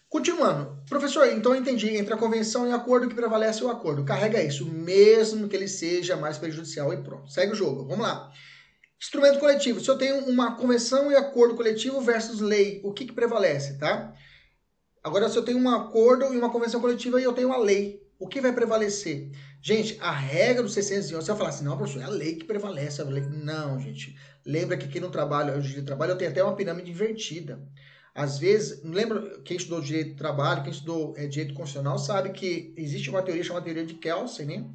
[0.10, 0.78] Continuando.
[0.89, 1.96] Professor, então eu entendi.
[1.96, 4.04] Entre a convenção e o acordo, que prevalece o acordo.
[4.04, 7.30] Carrega isso, mesmo que ele seja mais prejudicial e pronto.
[7.32, 7.86] Segue o jogo.
[7.86, 8.32] Vamos lá.
[9.00, 9.80] Instrumento coletivo.
[9.80, 14.13] Se eu tenho uma convenção e acordo coletivo versus lei, o que, que prevalece, tá?
[15.04, 18.02] Agora, se eu tenho um acordo e uma convenção coletiva e eu tenho a lei,
[18.19, 19.32] o que vai prevalecer?
[19.62, 22.45] Gente, a regra do 611, você vai falar assim, não, professor, é a lei que
[22.45, 23.01] prevalece.
[23.01, 23.23] A lei.
[23.23, 24.15] Não, gente.
[24.45, 27.62] Lembra que aqui no trabalho, no direito de trabalho, eu tenho até uma pirâmide invertida.
[28.15, 32.73] Às vezes, lembra, quem estudou direito de trabalho, quem estudou é, direito constitucional, sabe que
[32.75, 34.65] existe uma teoria chamada teoria de Kelsen, né?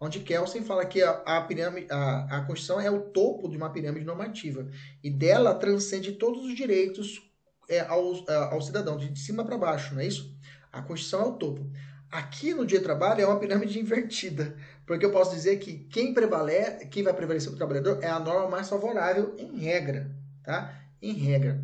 [0.00, 3.70] onde Kelsen fala que a, a, pirâmide, a, a Constituição é o topo de uma
[3.70, 4.68] pirâmide normativa
[5.02, 7.22] e dela transcende todos os direitos
[7.68, 8.14] é, ao,
[8.50, 10.34] ao cidadão, de cima para baixo, não é isso?
[10.72, 11.70] A Constituição é o topo.
[12.10, 16.14] Aqui no dia de trabalho é uma pirâmide invertida, porque eu posso dizer que quem
[16.14, 20.10] prevalece, quem vai prevalecer para o trabalhador é a norma mais favorável em regra,
[20.42, 20.72] tá?
[21.02, 21.60] Em regra.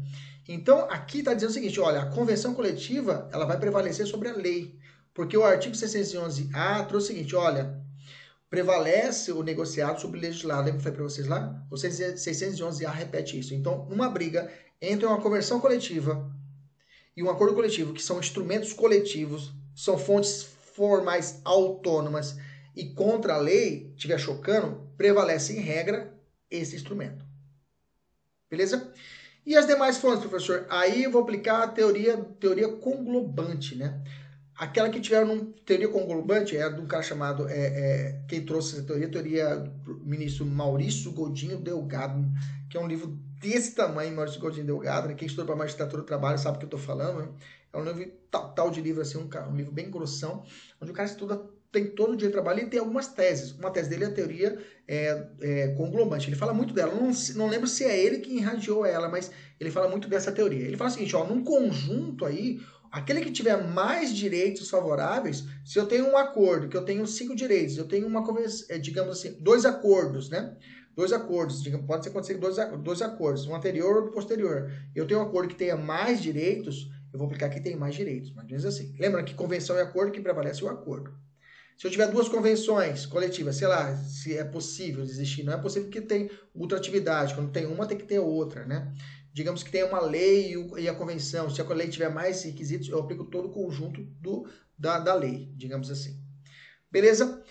[0.48, 4.34] Então aqui está dizendo o seguinte, olha, a convenção coletiva ela vai prevalecer sobre a
[4.34, 4.76] lei,
[5.14, 7.80] porque o artigo 611-A trouxe o seguinte, olha,
[8.50, 10.64] prevalece o negociado sobre o legislado.
[10.64, 11.64] Lembra que falei para vocês lá?
[11.70, 13.54] O 611A repete isso.
[13.54, 14.50] Então, numa briga
[14.80, 16.30] entre uma conversão coletiva
[17.16, 20.42] e um acordo coletivo, que são instrumentos coletivos, são fontes
[20.74, 22.36] formais autônomas
[22.74, 26.12] e contra a lei, estiver chocando, prevalece em regra
[26.50, 27.24] esse instrumento.
[28.50, 28.92] Beleza?
[29.44, 30.66] E as demais fontes, professor?
[30.70, 34.00] Aí eu vou aplicar a teoria, teoria conglobante, né?
[34.56, 38.84] Aquela que tiveram teoria conglobante é de um cara chamado, é, é, quem trouxe essa
[38.84, 42.24] teoria, teoria do ministro Maurício Godinho Delgado,
[42.70, 45.14] que é um livro desse tamanho, Maurício Godinho Delgado, né?
[45.14, 47.28] quem estuda para magistratura do trabalho sabe o que eu estou falando, né?
[47.72, 50.44] É um livro tal, tal, de livro assim, um, um, livro bem grossão,
[50.80, 53.52] onde o cara estuda, tem todo o dia de trabalho e tem algumas teses.
[53.52, 57.48] Uma tese dele é a teoria é, é, conglobante, ele fala muito dela, não, não
[57.48, 60.66] lembro se é ele que irradiou ela, mas ele fala muito dessa teoria.
[60.66, 62.60] Ele fala o seguinte, ó, num conjunto aí,
[62.92, 67.34] Aquele que tiver mais direitos favoráveis, se eu tenho um acordo, que eu tenho cinco
[67.34, 68.22] direitos, eu tenho uma,
[68.68, 70.54] é, digamos assim, dois acordos, né?
[70.94, 74.70] Dois acordos, digamos, pode acontecer dois, dois acordos, um anterior e outro posterior.
[74.94, 78.30] Eu tenho um acordo que tenha mais direitos, eu vou aplicar que tem mais direitos,
[78.32, 78.94] mais ou menos assim.
[78.98, 81.12] Lembra que convenção e acordo que prevalece o acordo.
[81.76, 85.90] Se eu tiver duas convenções coletivas, sei lá, se é possível existir, não é possível
[85.90, 88.94] que tem ultratividade, quando tem uma tem que ter outra, né?
[89.32, 92.98] digamos que tem uma lei e a convenção, se a lei tiver mais requisitos, eu
[92.98, 94.46] aplico todo o conjunto do,
[94.76, 96.20] da, da lei, digamos assim.
[96.90, 97.42] Beleza?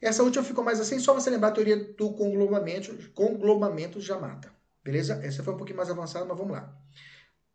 [0.00, 4.50] Essa última ficou mais assim, só você lembrar a teoria do conglobamento, conglobamento já mata.
[4.82, 5.20] Beleza?
[5.22, 6.74] Essa foi um pouquinho mais avançada, mas vamos lá.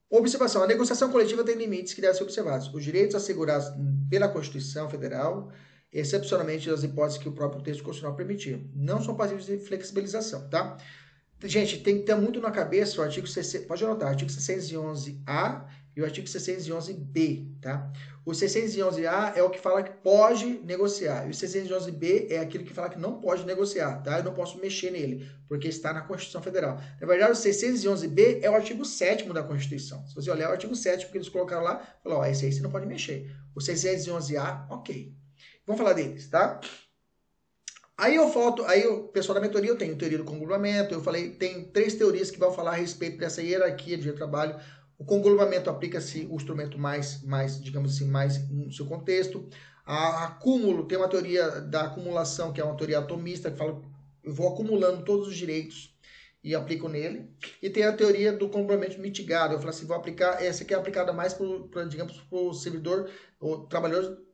[0.09, 2.73] Observação: a negociação coletiva tem limites que devem ser observados.
[2.73, 3.67] Os direitos assegurados
[4.09, 5.51] pela Constituição Federal,
[5.91, 10.77] excepcionalmente das hipóteses que o próprio texto constitucional permitir, não são passíveis de flexibilização, tá?
[11.43, 15.65] Gente, tem que ter muito na cabeça o artigo 600, pode anotar, artigo 611A
[15.95, 17.91] e o artigo 611B, tá?
[18.25, 22.73] O 611A é o que fala que pode negociar, e o 611B é aquele que
[22.73, 24.17] fala que não pode negociar, tá?
[24.17, 26.81] Eu não posso mexer nele, porque está na Constituição Federal.
[26.99, 30.05] Na verdade, o 611B é o artigo 7 da Constituição.
[30.07, 32.61] Se você olhar o artigo 7 porque eles colocaram lá, falou, ó, esse aí você
[32.61, 33.31] não pode mexer.
[33.55, 35.13] O 611A, ok.
[35.65, 36.59] Vamos falar deles, tá?
[37.97, 41.29] Aí eu falto, aí o pessoal da mentoria, eu tenho teoria do conglobamento, eu falei,
[41.29, 44.59] tem três teorias que vão falar a respeito dessa hierarquia de trabalho.
[44.97, 49.47] O conglobamento aplica-se o instrumento mais, mais, digamos assim, mais no seu contexto.
[49.85, 53.81] A acúmulo, tem uma teoria da acumulação, que é uma teoria atomista, que fala,
[54.23, 55.95] eu vou acumulando todos os direitos
[56.43, 57.29] e aplico nele.
[57.61, 59.53] E tem a teoria do complemento mitigado.
[59.53, 63.09] Eu falo assim, vou aplicar, essa aqui é aplicada mais para, digamos, para o servidor,
[63.39, 64.25] o trabalhador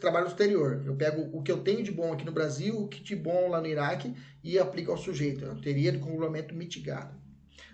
[0.00, 0.82] trabalho exterior.
[0.84, 3.48] Eu pego o que eu tenho de bom aqui no Brasil, o que de bom
[3.48, 5.44] lá no Iraque e aplico ao sujeito.
[5.44, 7.21] É a teoria do complemento mitigado.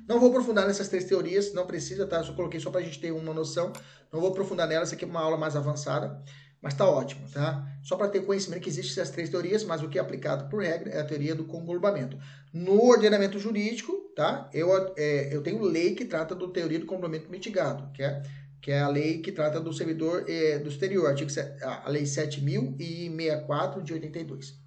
[0.09, 2.17] Não vou aprofundar nessas três teorias, não precisa, tá?
[2.17, 3.71] Eu só coloquei só para a gente ter uma noção.
[4.11, 6.25] Não vou aprofundar nelas, aqui é uma aula mais avançada.
[6.63, 7.65] Mas tá ótimo, tá?
[7.83, 10.63] Só para ter conhecimento que existem essas três teorias, mas o que é aplicado por
[10.63, 12.19] regra é a teoria do conglobamento.
[12.53, 14.49] No ordenamento jurídico, tá?
[14.53, 18.23] Eu, é, eu tenho lei que trata da teoria do complemento mitigado, que é,
[18.63, 21.31] que é a lei que trata do servidor é, do exterior, artigo,
[21.63, 24.59] a lei 7064 de 82.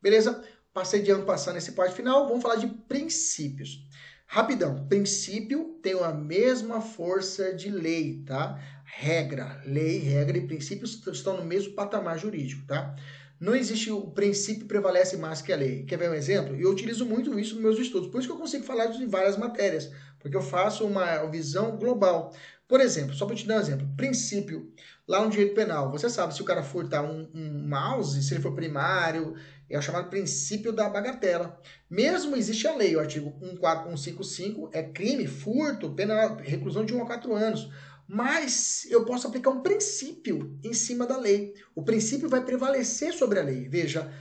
[0.00, 0.44] Beleza?
[0.72, 3.88] Passei de ano passando esse parte final, vamos falar de princípios.
[4.34, 8.58] Rapidão, princípio tem a mesma força de lei, tá?
[8.82, 12.94] regra, lei, regra e princípios estão no mesmo patamar jurídico, tá?
[13.38, 15.84] Não existe o princípio prevalece mais que a lei.
[15.84, 16.54] Quer ver um exemplo?
[16.54, 19.36] Eu utilizo muito isso nos meus estudos, por isso que eu consigo falar de várias
[19.36, 22.34] matérias, porque eu faço uma visão global.
[22.68, 24.72] Por exemplo, só para te dar um exemplo, princípio,
[25.06, 28.42] lá no direito penal, você sabe se o cara furtar um, um mouse, se ele
[28.42, 29.34] for primário,
[29.74, 31.58] é o chamado princípio da bagatela.
[31.88, 37.06] Mesmo existe a lei, o artigo 14155 é crime, furto, pena reclusão de 1 a
[37.06, 37.70] 4 anos.
[38.06, 41.54] Mas eu posso aplicar um princípio em cima da lei.
[41.74, 43.66] O princípio vai prevalecer sobre a lei.
[43.68, 44.12] Veja,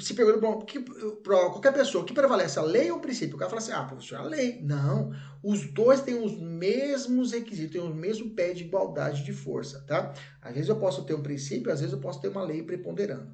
[0.00, 0.64] se pergunta
[1.22, 3.36] para qualquer pessoa, que prevalece, a lei ou o princípio?
[3.36, 4.62] O cara fala assim, ah, professor, a lei.
[4.62, 9.84] Não, os dois têm os mesmos requisitos, têm o mesmo pé de igualdade de força,
[9.86, 10.14] tá?
[10.40, 13.30] Às vezes eu posso ter um princípio, às vezes eu posso ter uma lei preponderando.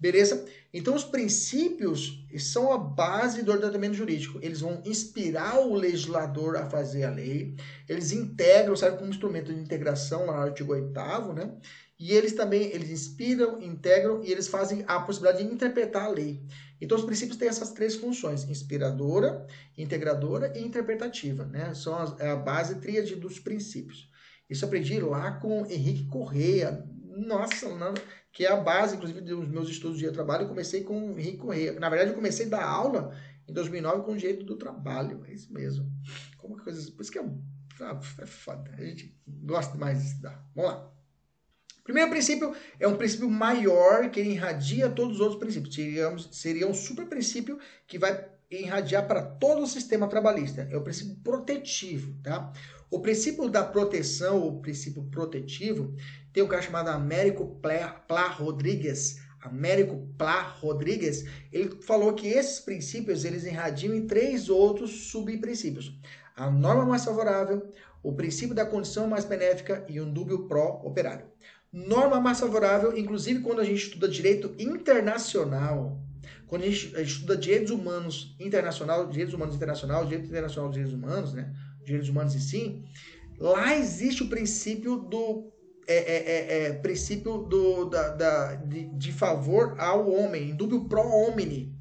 [0.00, 0.46] Beleza?
[0.72, 4.38] Então, os princípios são a base do ordenamento jurídico.
[4.40, 7.54] Eles vão inspirar o legislador a fazer a lei,
[7.86, 10.90] eles integram, servem como instrumento de integração lá no artigo 8
[11.34, 11.52] né?
[11.98, 16.40] E eles também, eles inspiram, integram e eles fazem a possibilidade de interpretar a lei.
[16.80, 21.74] Então, os princípios têm essas três funções, inspiradora, integradora e interpretativa, né?
[21.74, 24.08] São a, é a base tríade dos princípios.
[24.48, 26.82] Isso aprendi lá com Henrique Correia.
[27.04, 27.92] Nossa, não
[28.32, 30.44] que é a base, inclusive, dos meus estudos de trabalho.
[30.44, 31.72] Eu comecei com Henrique Correia.
[31.78, 33.14] Na verdade, eu comecei a dar aula
[33.48, 35.24] em 2009 com o jeito do trabalho.
[35.26, 35.90] É isso mesmo.
[36.38, 36.88] Como que coisas.
[36.90, 37.24] Por isso que é,
[37.80, 38.70] ah, é foda.
[38.76, 40.46] A gente gosta mais de estudar.
[40.54, 40.92] Vamos lá.
[41.82, 46.28] Primeiro princípio é um princípio maior que irradia todos os outros princípios.
[46.30, 50.66] Seria um super princípio que vai irradiar para todo o sistema trabalhista.
[50.70, 52.52] É o princípio protetivo, tá?
[52.90, 55.94] O princípio da proteção, o princípio protetivo,
[56.32, 59.20] tem um cara chamado Américo Plá Rodrigues.
[59.40, 65.98] Américo Plá Rodrigues, ele falou que esses princípios eles irradiam em três outros subprincípios.
[66.36, 67.70] A norma mais favorável,
[68.02, 71.26] o princípio da condição mais benéfica e um dúbio pró-operário.
[71.72, 75.98] Norma mais favorável, inclusive quando a gente estuda direito internacional,
[76.50, 80.76] quando a gente, a gente estuda direitos humanos internacional, direitos humanos internacional, direito internacional dos
[80.76, 81.54] direitos humanos, né?
[81.84, 82.84] direitos humanos e sim,
[83.38, 85.52] lá existe o princípio do
[85.86, 91.00] é, é, é, é princípio do, da, da de, de, favor ao homem, indúbio pro
[91.00, 91.72] homine.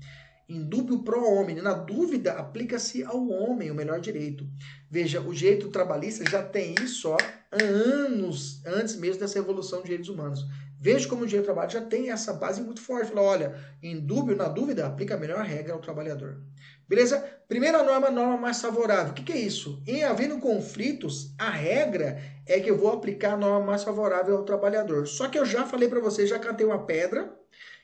[0.47, 1.61] Indúbio pro homine.
[1.61, 4.47] Na dúvida, aplica-se ao homem o melhor direito.
[4.89, 7.17] Veja, o direito trabalhista já tem isso há
[7.51, 10.45] anos antes mesmo dessa evolução de direitos humanos.
[10.81, 13.09] Veja como o direito do trabalho já tem essa base muito forte.
[13.09, 16.41] Fala, olha, em dúbio, na dúvida, aplica a melhor regra ao trabalhador.
[16.87, 17.19] Beleza?
[17.49, 19.11] Primeira norma, norma mais favorável.
[19.11, 19.83] O que, que, é isso?
[19.85, 24.45] Em havendo conflitos, a regra é que eu vou aplicar a norma mais favorável ao
[24.45, 25.05] trabalhador.
[25.05, 27.29] Só que eu já falei para vocês, já cantei uma pedra,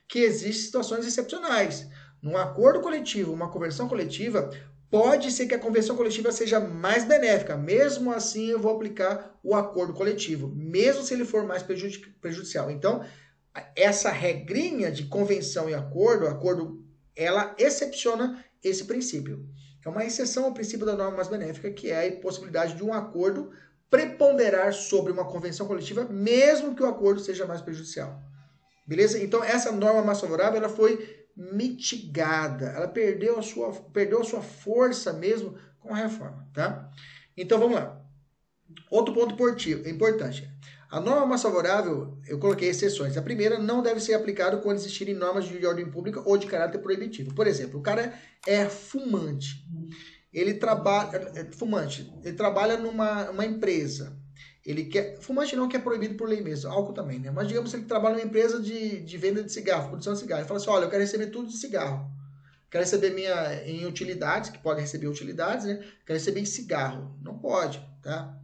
[0.08, 1.88] que existem situações excepcionais.
[2.22, 4.50] Num acordo coletivo, uma convenção coletiva,
[4.96, 7.58] pode ser que a convenção coletiva seja mais benéfica.
[7.58, 12.72] Mesmo assim, eu vou aplicar o acordo coletivo, mesmo se ele for mais prejudicial.
[12.72, 13.04] Então,
[13.76, 16.82] essa regrinha de convenção e acordo, acordo,
[17.14, 19.46] ela excepciona esse princípio.
[19.86, 22.94] É uma exceção ao princípio da norma mais benéfica, que é a possibilidade de um
[22.94, 23.52] acordo
[23.90, 28.18] preponderar sobre uma convenção coletiva, mesmo que o acordo seja mais prejudicial.
[28.88, 29.22] Beleza?
[29.22, 34.42] Então, essa norma mais favorável ela foi mitigada, ela perdeu a sua, perdeu a sua
[34.42, 36.48] força mesmo com a reforma.
[36.54, 36.90] Tá?
[37.36, 38.02] Então, vamos lá.
[38.90, 39.36] Outro ponto
[39.90, 40.50] importante.
[40.90, 43.18] A norma mais favorável, eu coloquei exceções.
[43.18, 46.80] A primeira não deve ser aplicada quando existirem normas de ordem pública ou de caráter
[46.80, 47.34] proibitivo.
[47.34, 48.18] Por exemplo, o cara
[48.48, 49.66] é fumante.
[50.32, 54.18] Ele trabalha é fumante, ele trabalha numa uma empresa.
[54.66, 57.30] Ele quer fumante não que é proibido por lei mesmo, álcool também, né?
[57.30, 60.42] Mas digamos que ele trabalha numa empresa de, de venda de cigarro, produção de cigarro.
[60.42, 62.10] Ele fala assim: "Olha, eu quero receber tudo de cigarro.
[62.70, 65.76] Quero receber minha em utilidades, que pode receber utilidades, né?
[66.06, 67.16] Quero receber em cigarro.
[67.22, 68.38] Não pode, tá?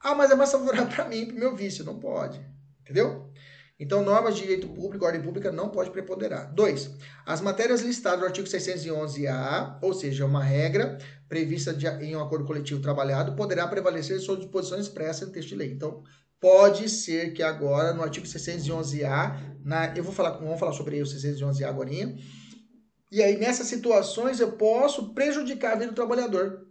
[0.00, 1.84] Ah, mas é mais favorável para mim, para o meu vício.
[1.84, 2.40] Não pode.
[2.82, 3.30] Entendeu?
[3.78, 6.52] Então, normas de direito público, ordem pública não pode preponderar.
[6.54, 6.90] 2.
[7.26, 10.96] As matérias listadas no artigo 611-A, ou seja, uma regra,
[11.34, 15.56] prevista de, em um acordo coletivo trabalhado poderá prevalecer sobre disposições expressas no texto de
[15.56, 15.72] lei.
[15.72, 16.04] Então,
[16.40, 21.04] pode ser que agora, no artigo 611-A, na, eu vou falar, vamos falar sobre o
[21.04, 26.68] 611-A agora, e aí nessas situações eu posso prejudicar a vida do trabalhador.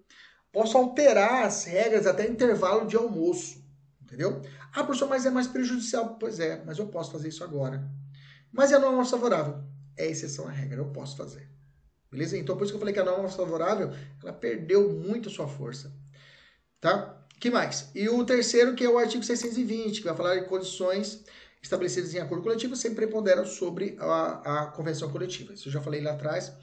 [0.50, 3.62] Posso alterar as regras até intervalo de almoço,
[4.02, 4.42] entendeu?
[4.72, 6.18] Ah, professor, mas é mais prejudicial.
[6.18, 7.84] Pois é, mas eu posso fazer isso agora.
[8.50, 9.62] Mas é a norma favorável.
[9.98, 11.50] É exceção à regra, eu posso fazer.
[12.14, 12.38] Beleza?
[12.38, 13.92] Então, por isso que eu falei que a norma favorável,
[14.22, 15.92] ela perdeu muito sua força.
[16.80, 17.20] Tá?
[17.44, 17.90] que mais?
[17.94, 21.26] E o terceiro, que é o artigo 620, que vai falar de condições
[21.62, 25.54] estabelecidas em acordo coletivo, sempre preponderam sobre a, a convenção coletiva.
[25.54, 26.54] Isso eu já falei lá atrás,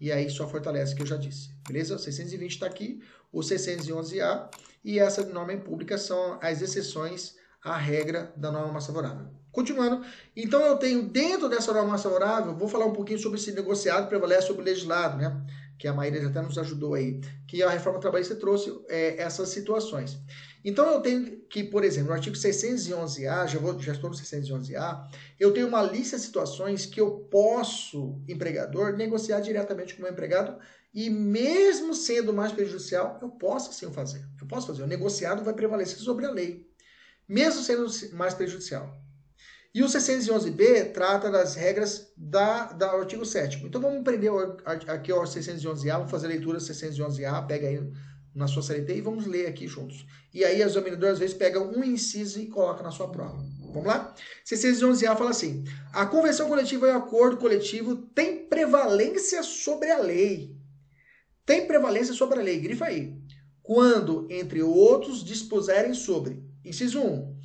[0.00, 1.50] e aí só fortalece o que eu já disse.
[1.68, 1.94] Beleza?
[1.94, 4.48] O 620 está aqui, o 611A,
[4.82, 9.39] e essa norma em pública são as exceções à regra da norma favorável.
[9.52, 10.04] Continuando,
[10.36, 14.46] então eu tenho dentro dessa norma favorável, vou falar um pouquinho sobre esse negociado prevalece
[14.46, 15.44] sobre o legislado, né?
[15.76, 20.18] Que a Maíra até nos ajudou aí, que a reforma trabalhista trouxe é, essas situações.
[20.64, 25.08] Então eu tenho que, por exemplo, no artigo 611A, já, vou, já estou no 611A,
[25.38, 30.12] eu tenho uma lista de situações que eu posso, empregador, negociar diretamente com o meu
[30.12, 30.60] empregado
[30.92, 34.24] e mesmo sendo mais prejudicial, eu posso assim fazer.
[34.40, 34.82] Eu posso fazer.
[34.82, 36.68] O negociado vai prevalecer sobre a lei,
[37.26, 39.00] mesmo sendo mais prejudicial.
[39.72, 44.30] E o 611B trata das regras da, da artigo 7 Então vamos aprender
[44.88, 47.80] aqui o 611A, vamos fazer a leitura 611A, pega aí
[48.34, 50.06] na sua CLT e vamos ler aqui juntos.
[50.32, 53.42] E aí, as examinador às vezes pega um inciso e coloca na sua prova.
[53.72, 54.14] Vamos lá?
[54.44, 60.56] 611A fala assim: a convenção coletiva e o acordo coletivo tem prevalência sobre a lei.
[61.44, 62.60] Tem prevalência sobre a lei.
[62.60, 63.16] Grifa aí.
[63.62, 67.40] Quando, entre outros, dispuserem sobre, inciso 1,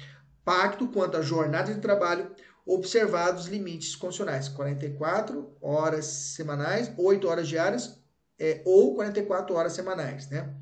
[0.45, 2.31] pacto quanto à jornada de trabalho,
[2.65, 7.99] observados limites condicionais, 44 horas semanais, 8 horas diárias
[8.39, 10.53] é, ou 44 horas semanais, né?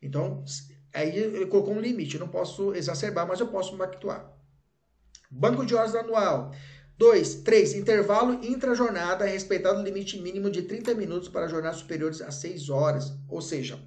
[0.00, 0.44] Então,
[0.94, 2.14] aí ele colocou um limite.
[2.14, 4.32] Eu não posso exacerbar, mas eu posso pactuar.
[5.30, 6.52] Banco de horas anual.
[6.96, 7.36] 2.
[7.42, 7.74] 3.
[7.74, 13.12] Intervalo intra-jornada, respeitado o limite mínimo de 30 minutos para jornadas superiores a 6 horas.
[13.28, 13.78] Ou seja,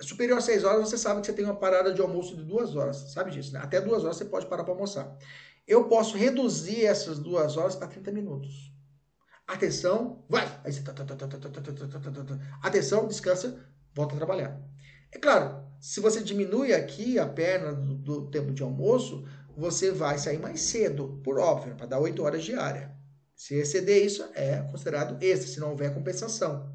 [0.00, 2.76] superior a 6 horas, você sabe que você tem uma parada de almoço de 2
[2.76, 3.12] horas.
[3.12, 3.60] Sabe disso, né?
[3.62, 5.16] Até 2 horas você pode parar para almoçar.
[5.66, 8.72] Eu posso reduzir essas 2 horas para 30 minutos.
[9.46, 10.46] Atenção, vai!
[12.62, 14.60] Atenção, descansa, volta a trabalhar.
[15.12, 19.24] É claro, se você diminui aqui a perna do, do tempo de almoço,
[19.56, 22.92] você vai sair mais cedo, por óbvio, para dar 8 horas diária.
[23.36, 26.73] Se exceder isso, é considerado extra, se não houver compensação.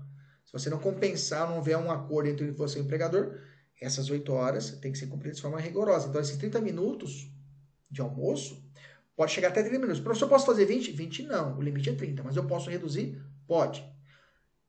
[0.49, 3.39] Se você não compensar, não houver um acordo entre você e o empregador,
[3.79, 6.07] essas 8 horas tem que ser cumpridas de forma rigorosa.
[6.07, 7.31] Então, esses 30 minutos
[7.89, 8.67] de almoço,
[9.15, 10.01] pode chegar até 30 minutos.
[10.01, 10.91] Professor, posso fazer 20?
[10.91, 13.21] 20 não, o limite é 30, mas eu posso reduzir?
[13.45, 13.85] Pode.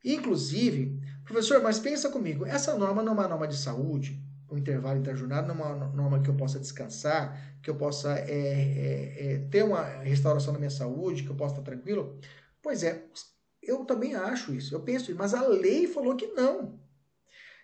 [0.05, 4.99] Inclusive, professor, mas pensa comigo, essa norma não é uma norma de saúde, o intervalo
[4.99, 9.39] interjornada não é uma norma que eu possa descansar, que eu possa é, é, é,
[9.51, 12.19] ter uma restauração da minha saúde, que eu possa estar tranquilo?
[12.61, 13.03] Pois é,
[13.63, 16.79] eu também acho isso, eu penso isso, mas a lei falou que não.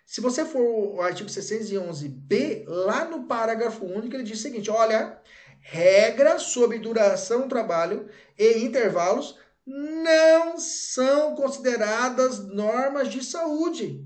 [0.05, 5.21] Se você for o artigo 611b, lá no parágrafo único, ele diz o seguinte: olha,
[5.59, 14.05] regras sobre duração do trabalho e intervalos não são consideradas normas de saúde.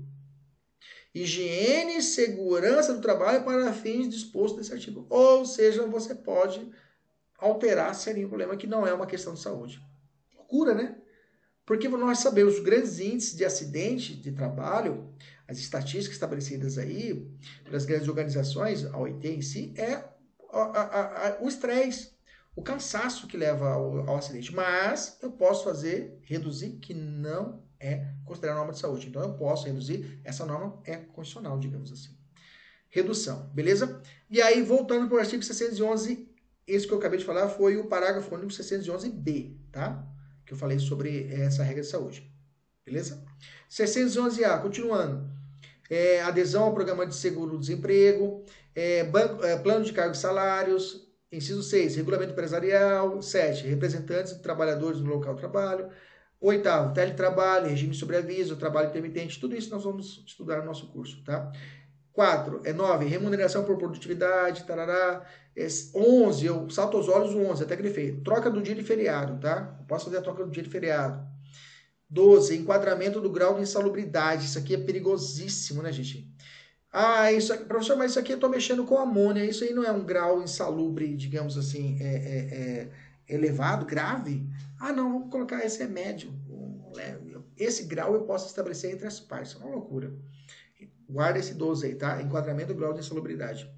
[1.14, 5.06] Higiene e segurança do trabalho para fins dispostos nesse artigo.
[5.08, 6.68] Ou seja, você pode
[7.38, 9.80] alterar sem nenhum problema, que não é uma questão de saúde.
[10.34, 11.01] Loucura, né?
[11.64, 15.12] Porque nós sabemos os grandes índices de acidente de trabalho,
[15.46, 17.30] as estatísticas estabelecidas aí
[17.64, 20.04] pelas grandes organizações, a OIT em si, é
[21.40, 22.12] o estresse
[22.54, 24.54] o cansaço que leva ao, ao, acidente.
[24.54, 29.08] Mas eu posso fazer, reduzir, que não é considerada norma de saúde.
[29.08, 32.16] Então eu posso reduzir, essa norma é constitucional, digamos assim.
[32.88, 34.02] Redução, beleza?
[34.30, 36.28] E aí, voltando para o artigo 611,
[36.66, 40.06] esse que eu acabei de falar foi o parágrafo único 611b, tá?
[40.52, 42.30] Que eu falei sobre essa regra de saúde.
[42.84, 43.24] Beleza?
[43.70, 45.26] 611A, continuando.
[45.88, 48.44] É, adesão ao programa de seguro-desemprego,
[48.74, 53.22] é, é, plano de cargos e salários, Inciso 6, regulamento empresarial.
[53.22, 55.88] 7, representantes de trabalhadores no local de trabalho.
[56.38, 59.40] Oitavo, teletrabalho, regime sobre aviso, trabalho intermitente.
[59.40, 61.50] Tudo isso nós vamos estudar no nosso curso, tá?
[62.12, 65.24] 4, é 9, remuneração por produtividade, tarará.
[65.56, 68.20] É 11, eu salto aos olhos o 11, até grifei.
[68.22, 69.76] Troca do dia de feriado, tá?
[69.80, 71.26] Eu posso fazer a troca do dia de feriado.
[72.08, 74.44] 12, enquadramento do grau de insalubridade.
[74.44, 76.30] Isso aqui é perigosíssimo, né, gente?
[76.92, 79.44] Ah, isso aqui, professor, mas isso aqui eu estou mexendo com amônia.
[79.44, 82.90] Isso aí não é um grau insalubre, digamos assim, é, é,
[83.28, 84.46] é elevado, grave?
[84.78, 86.34] Ah, não, vamos colocar esse é médio.
[87.56, 89.54] Esse grau eu posso estabelecer entre as partes.
[89.54, 90.12] É uma loucura.
[91.12, 92.22] Guarda esse 12 aí, tá?
[92.22, 93.70] Enquadramento do grau de insalubridade.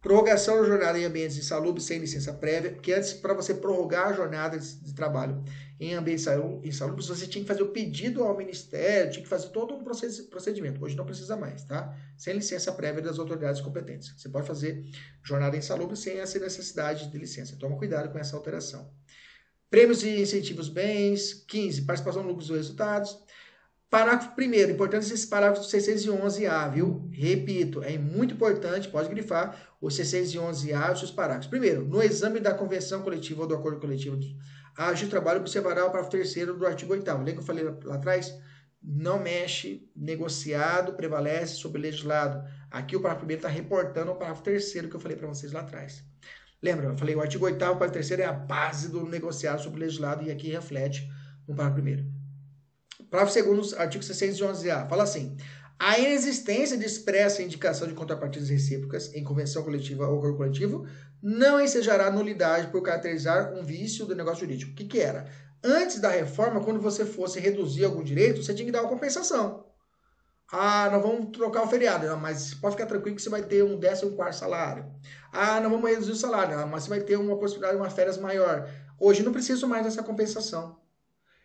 [0.00, 4.12] Prorrogação da jornada em ambientes insalubres sem licença prévia, que antes, para você prorrogar a
[4.12, 5.42] jornada de, trabalho
[5.80, 6.26] em ambientes
[6.62, 10.84] insalubres, você tinha que fazer o pedido ao Ministério, tinha que fazer todo um procedimento.
[10.84, 11.96] Hoje não precisa mais, tá?
[12.18, 14.12] Sem licença prévia das autoridades competentes.
[14.14, 14.84] Você pode fazer
[15.22, 17.56] jornada insalubre sem essa necessidade de licença.
[17.56, 18.90] Toma cuidado com essa alteração.
[19.70, 21.32] Prêmios e incentivos bens.
[21.48, 21.82] 15.
[21.82, 23.23] Participação no lucros e resultados.
[23.94, 27.08] Parágrafo primeiro, importante esse parágrafo 611A, viu?
[27.12, 31.46] Repito, é muito importante, pode grifar o 611A e seus parágrafos.
[31.46, 34.18] Primeiro, no exame da convenção coletiva ou do acordo coletivo,
[34.76, 37.64] a Justiça do Trabalho observará o parágrafo terceiro do artigo 8 Lembra que eu falei
[37.84, 38.36] lá, atrás?
[38.82, 42.42] Não mexe, negociado, prevalece sobre legislado.
[42.72, 45.60] Aqui o parágrafo primeiro está reportando o parágrafo terceiro que eu falei para vocês lá
[45.60, 46.02] atrás.
[46.60, 46.86] Lembra?
[46.86, 50.32] Eu falei o artigo 8 parágrafo terceiro é a base do negociado sobre legislado e
[50.32, 51.08] aqui reflete
[51.46, 52.13] no parágrafo primeiro.
[53.14, 55.36] Parágrafo segundo, artigo 611A, fala assim:
[55.78, 60.84] a inexistência de expressa indicação de contrapartidas recíprocas em convenção coletiva ou acordo coletivo
[61.22, 64.72] não ensejará nulidade por caracterizar um vício do negócio jurídico.
[64.72, 65.28] O que, que era?
[65.62, 69.64] Antes da reforma, quando você fosse reduzir algum direito, você tinha que dar uma compensação.
[70.50, 72.08] Ah, nós vamos trocar o feriado.
[72.08, 74.86] Não, mas pode ficar tranquilo que você vai ter um décimo quarto salário.
[75.32, 76.56] Ah, não vamos reduzir o salário.
[76.56, 78.68] Não, mas você vai ter uma possibilidade de uma férias maior.
[78.98, 80.82] Hoje não preciso mais dessa compensação.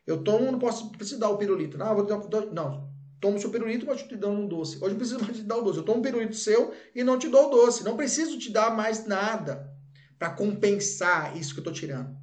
[0.10, 1.78] Eu tomo, não posso preciso dar o pirulito.
[1.78, 2.90] Não, vou dar, não,
[3.22, 4.78] tomo seu pirulito, mas te dando um doce.
[4.78, 5.78] Hoje não preciso mais te dar o doce.
[5.78, 7.84] Eu tomo um pirulito seu e não te dou o doce.
[7.84, 9.72] Não preciso te dar mais nada
[10.18, 12.18] para compensar isso que eu estou tirando.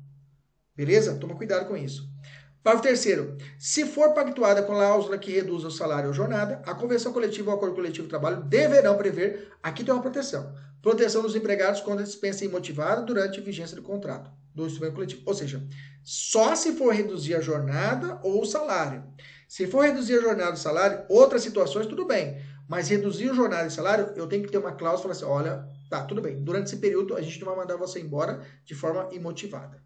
[0.74, 1.14] Beleza?
[1.14, 2.10] Toma cuidado com isso.
[2.60, 3.36] Parágrafo terceiro.
[3.56, 7.56] Se for pactuada com cláusula que reduza o salário ou jornada, a convenção coletiva ou
[7.56, 12.44] acordo coletivo de trabalho deverão prever, aqui tem uma proteção, proteção dos empregados contra dispensa
[12.44, 15.22] imotivada durante a vigência do contrato do instrumento coletivo.
[15.26, 15.62] Ou seja,
[16.02, 19.04] só se for reduzir a jornada ou o salário.
[19.46, 22.40] Se for reduzir a jornada e salário, outras situações, tudo bem.
[22.66, 26.02] Mas reduzir a jornada e salário, eu tenho que ter uma cláusula assim, olha, tá,
[26.04, 26.42] tudo bem.
[26.42, 29.80] Durante esse período, a gente não vai mandar você embora de forma imotivada.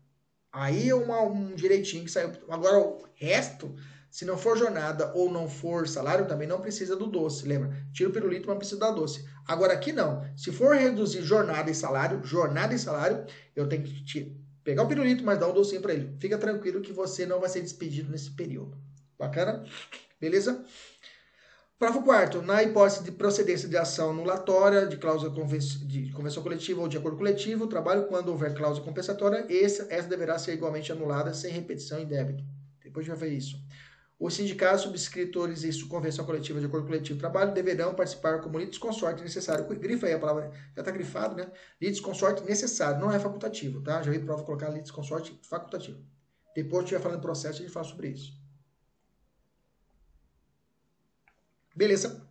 [0.53, 2.33] Aí é uma, um direitinho que saiu.
[2.49, 3.75] Agora, o resto,
[4.11, 7.77] se não for jornada ou não for salário, também não precisa do doce, lembra?
[7.93, 9.25] Tira o pirulito, mas precisa dar doce.
[9.47, 10.25] Agora, aqui não.
[10.37, 14.40] Se for reduzir jornada e salário, jornada e salário, eu tenho que
[14.71, 16.15] pegar o pirulito, mas dar um docinho para ele.
[16.19, 18.79] Fica tranquilo que você não vai ser despedido nesse período.
[19.19, 19.65] Bacana?
[20.21, 20.65] Beleza?
[21.77, 26.89] Parágrafo 4 Na hipótese de procedência de ação anulatória, de cláusula de convenção coletiva ou
[26.89, 31.53] de acordo coletivo, trabalho quando houver cláusula compensatória, essa, essa deverá ser igualmente anulada sem
[31.53, 32.45] repetição em débito.
[32.85, 33.57] Depois a gente vai ver isso.
[34.21, 38.79] Os sindicatos, subscritores e convenção coletiva de acordo coletivo de trabalho deverão participar como litis
[38.79, 39.67] consorte necessário.
[39.67, 41.51] Grifa aí a palavra, já está grifado, né?
[41.81, 44.03] Litis consorte necessário, não é facultativo, tá?
[44.03, 45.99] Já vi prova colocar litis consorte facultativo.
[46.55, 48.39] Depois, gente vai falando processo, a gente fala sobre isso.
[51.75, 52.29] Beleza?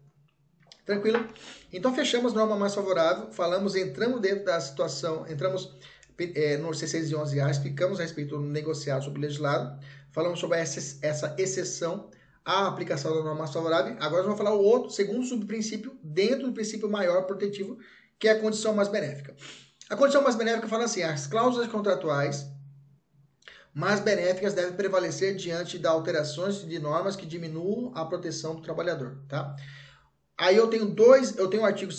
[0.86, 1.28] Tranquilo?
[1.74, 5.76] Então fechamos norma mais favorável, falamos, entramos dentro da situação, entramos
[6.36, 9.80] é, no C611A, explicamos a respeito do negociado sobre legislado,
[10.12, 12.10] falamos sobre essa, essa exceção
[12.44, 13.96] à aplicação da norma favorável.
[14.00, 17.78] Agora vamos falar o outro, segundo subprincípio, dentro do princípio maior protetivo,
[18.18, 19.36] que é a condição mais benéfica.
[19.90, 22.46] A condição mais benéfica fala assim: as cláusulas contratuais
[23.74, 29.24] mais benéficas devem prevalecer diante de alterações de normas que diminuam a proteção do trabalhador,
[29.28, 29.56] tá?
[30.38, 31.92] Aí eu tenho dois, eu tenho o artigo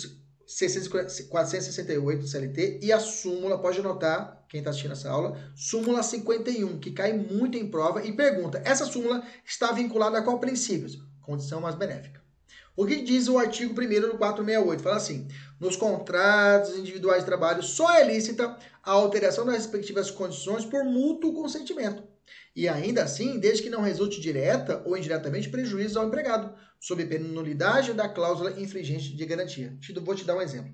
[1.29, 6.79] 468 do CLT e a súmula, pode anotar, quem está assistindo essa aula, súmula 51,
[6.79, 11.01] que cai muito em prova e pergunta, essa súmula está vinculada a qual princípios?
[11.21, 12.21] Condição mais benéfica.
[12.75, 14.81] O que diz o artigo 1 do 468?
[14.81, 15.27] Fala assim:
[15.59, 21.33] nos contratos individuais de trabalho só é lícita a alteração das respectivas condições por mútuo
[21.33, 22.10] consentimento.
[22.55, 27.27] E ainda assim, desde que não resulte direta ou indiretamente prejuízo ao empregado, sob pena
[27.27, 29.77] nulidade da cláusula infringente de garantia.
[30.03, 30.73] Vou te dar um exemplo.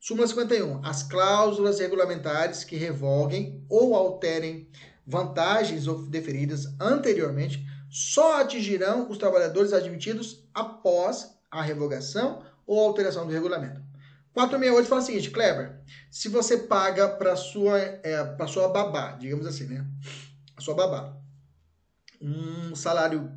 [0.00, 0.84] Súmula 51.
[0.84, 4.68] As cláusulas regulamentares que revoguem ou alterem
[5.06, 13.80] vantagens deferidas anteriormente só atingirão os trabalhadores admitidos após a revogação ou alteração do regulamento.
[14.32, 15.78] 468 fala o seguinte, Kleber,
[16.10, 19.86] se você paga para sua é, para sua babá, digamos assim, né?
[20.56, 21.16] A sua babá,
[22.20, 23.30] um salário,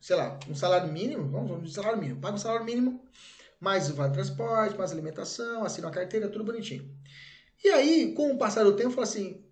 [0.00, 3.04] sei lá, um salário mínimo, vamos dizer salário mínimo, paga um salário mínimo,
[3.60, 6.90] mais vale transporte, mais alimentação, assina uma carteira, tudo bonitinho.
[7.64, 9.44] E aí, com o passar do tempo, fala assim,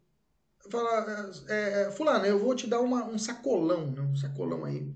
[0.71, 4.03] fala, é, é fulano, eu vou te dar uma, um sacolão, né?
[4.03, 4.95] um sacolão aí,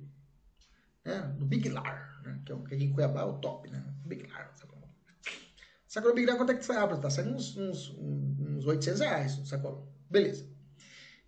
[1.04, 1.34] né?
[1.38, 2.40] do Big Lar, né?
[2.44, 3.84] que é que em Cuiabá é o top, né?
[4.04, 4.88] Big Lar, sacolão.
[5.86, 6.76] Sacolão Big Lar, quanto é que sai?
[6.76, 9.86] Ah, tá saindo uns, uns, uns 800 reais, um sacolão.
[10.10, 10.57] Beleza.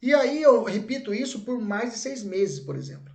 [0.03, 3.13] E aí eu repito isso por mais de seis meses, por exemplo.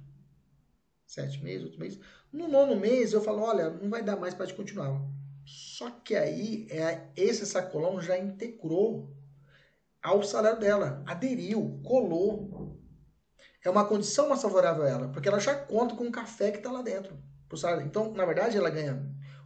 [1.06, 2.00] sete meses, oito meses.
[2.32, 5.02] No nono mês eu falo, olha, não vai dar mais para te continuar.
[5.46, 9.16] Só que aí é, esse sacolão já integrou
[10.02, 12.80] ao salário dela, aderiu, colou.
[13.64, 16.58] É uma condição mais favorável a ela, porque ela já conta com o café que
[16.58, 17.18] está lá dentro.
[17.84, 19.02] Então, na verdade, ela ganha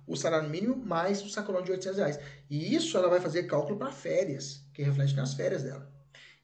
[0.07, 2.19] o salário mínimo mais o sacolão de 800 reais.
[2.49, 5.89] E isso ela vai fazer cálculo para férias, que reflete nas férias dela.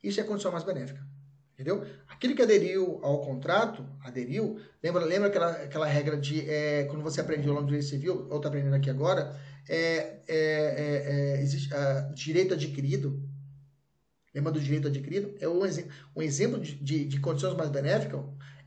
[0.08, 1.02] Isso é condição mais benéfica.
[1.54, 1.86] Entendeu?
[2.10, 7.22] Aquele que aderiu ao contrato, aderiu, lembra, lembra aquela, aquela regra de é, quando você
[7.22, 9.40] aprendeu lá no direito civil, ou está aprendendo aqui agora,
[9.70, 13.24] é, é, é, é existe uh, direito adquirido.
[14.34, 15.34] Lembra do direito adquirido?
[15.40, 15.62] É um,
[16.14, 18.20] um exemplo de, de, de condições mais benéficas,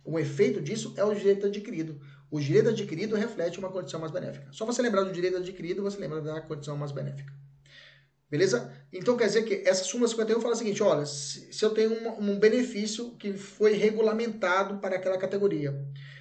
[0.08, 2.00] um efeito disso é o direito adquirido.
[2.30, 4.48] O direito adquirido reflete uma condição mais benéfica.
[4.50, 7.30] Só você lembrar do direito adquirido, você lembra da condição mais benéfica.
[8.30, 8.70] Beleza?
[8.92, 11.92] Então quer dizer que essa súmula 51 fala o seguinte: olha, se, se eu tenho
[11.92, 15.74] um, um, benefício que foi regulamentado para aquela categoria,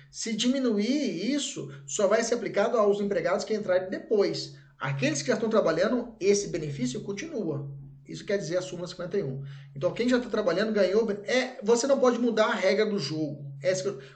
[0.09, 4.55] se diminuir isso, só vai ser aplicado aos empregados que entrarem depois.
[4.79, 7.69] Aqueles que já estão trabalhando, esse benefício continua.
[8.07, 9.43] Isso quer dizer a súmula 51.
[9.75, 11.11] Então, quem já está trabalhando ganhou.
[11.25, 13.51] É, você não pode mudar a regra do jogo.
[13.61, 13.73] É,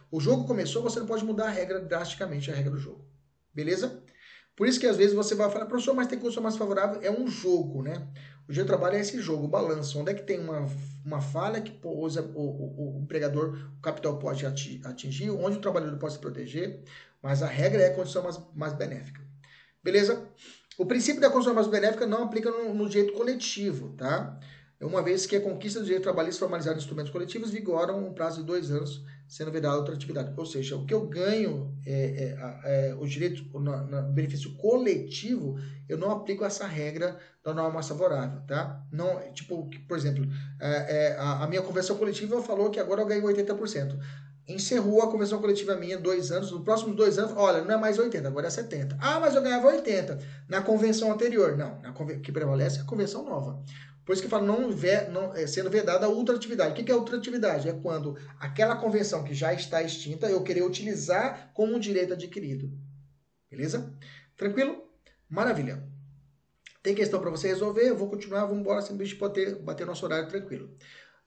[0.09, 3.03] o jogo começou, você não pode mudar a regra drasticamente, a regra do jogo.
[3.53, 4.01] Beleza?
[4.56, 7.02] Por isso que às vezes você vai falar, professor, mas tem condição mais favorável.
[7.02, 8.08] É um jogo, né?
[8.47, 9.99] O dia de trabalho é esse jogo, o balanço.
[9.99, 10.68] Onde é que tem uma,
[11.06, 16.14] uma falha que o, o, o empregador, o capital pode atingir, onde o trabalhador pode
[16.14, 16.84] se proteger.
[17.22, 19.22] Mas a regra é a condição mais, mais benéfica.
[19.84, 20.28] Beleza?
[20.78, 24.39] O princípio da condição mais benéfica não aplica no, no direito coletivo, tá?
[24.82, 28.39] Uma vez que a conquista do direito trabalhista formalizado em instrumentos coletivos vigoram um prazo
[28.39, 30.34] de dois anos, sendo vedada outra atividade.
[30.36, 35.57] Ou seja, o que eu ganho, é, é, é o direito, no, benefício coletivo,
[35.88, 38.86] eu não aplico essa regra da norma mais favorável, tá?
[38.91, 40.27] Não, tipo, por exemplo,
[40.59, 43.97] é, é, a, a minha convenção coletiva falou que agora eu ganho 80%
[44.47, 47.97] encerrou a convenção coletiva minha dois anos, nos próximos dois anos, olha, não é mais
[47.97, 48.97] 80, agora é 70.
[48.99, 50.19] Ah, mas eu ganhava 80
[50.49, 51.55] na convenção anterior.
[51.55, 53.63] Não, na que prevalece é a convenção nova.
[54.06, 54.70] Por isso que fala não,
[55.12, 56.72] não é, sendo vedada a ultratividade.
[56.72, 57.70] O que, que é ultratividade?
[57.70, 62.72] É quando aquela convenção que já está extinta eu querer utilizar como um direito adquirido.
[63.49, 63.93] Beleza?
[64.36, 64.84] Tranquilo?
[65.30, 65.84] Maravilha.
[66.82, 67.88] Tem questão para você resolver?
[67.88, 70.76] Eu vou continuar, vamos embora, sem bicho bater, bater nosso horário tranquilo.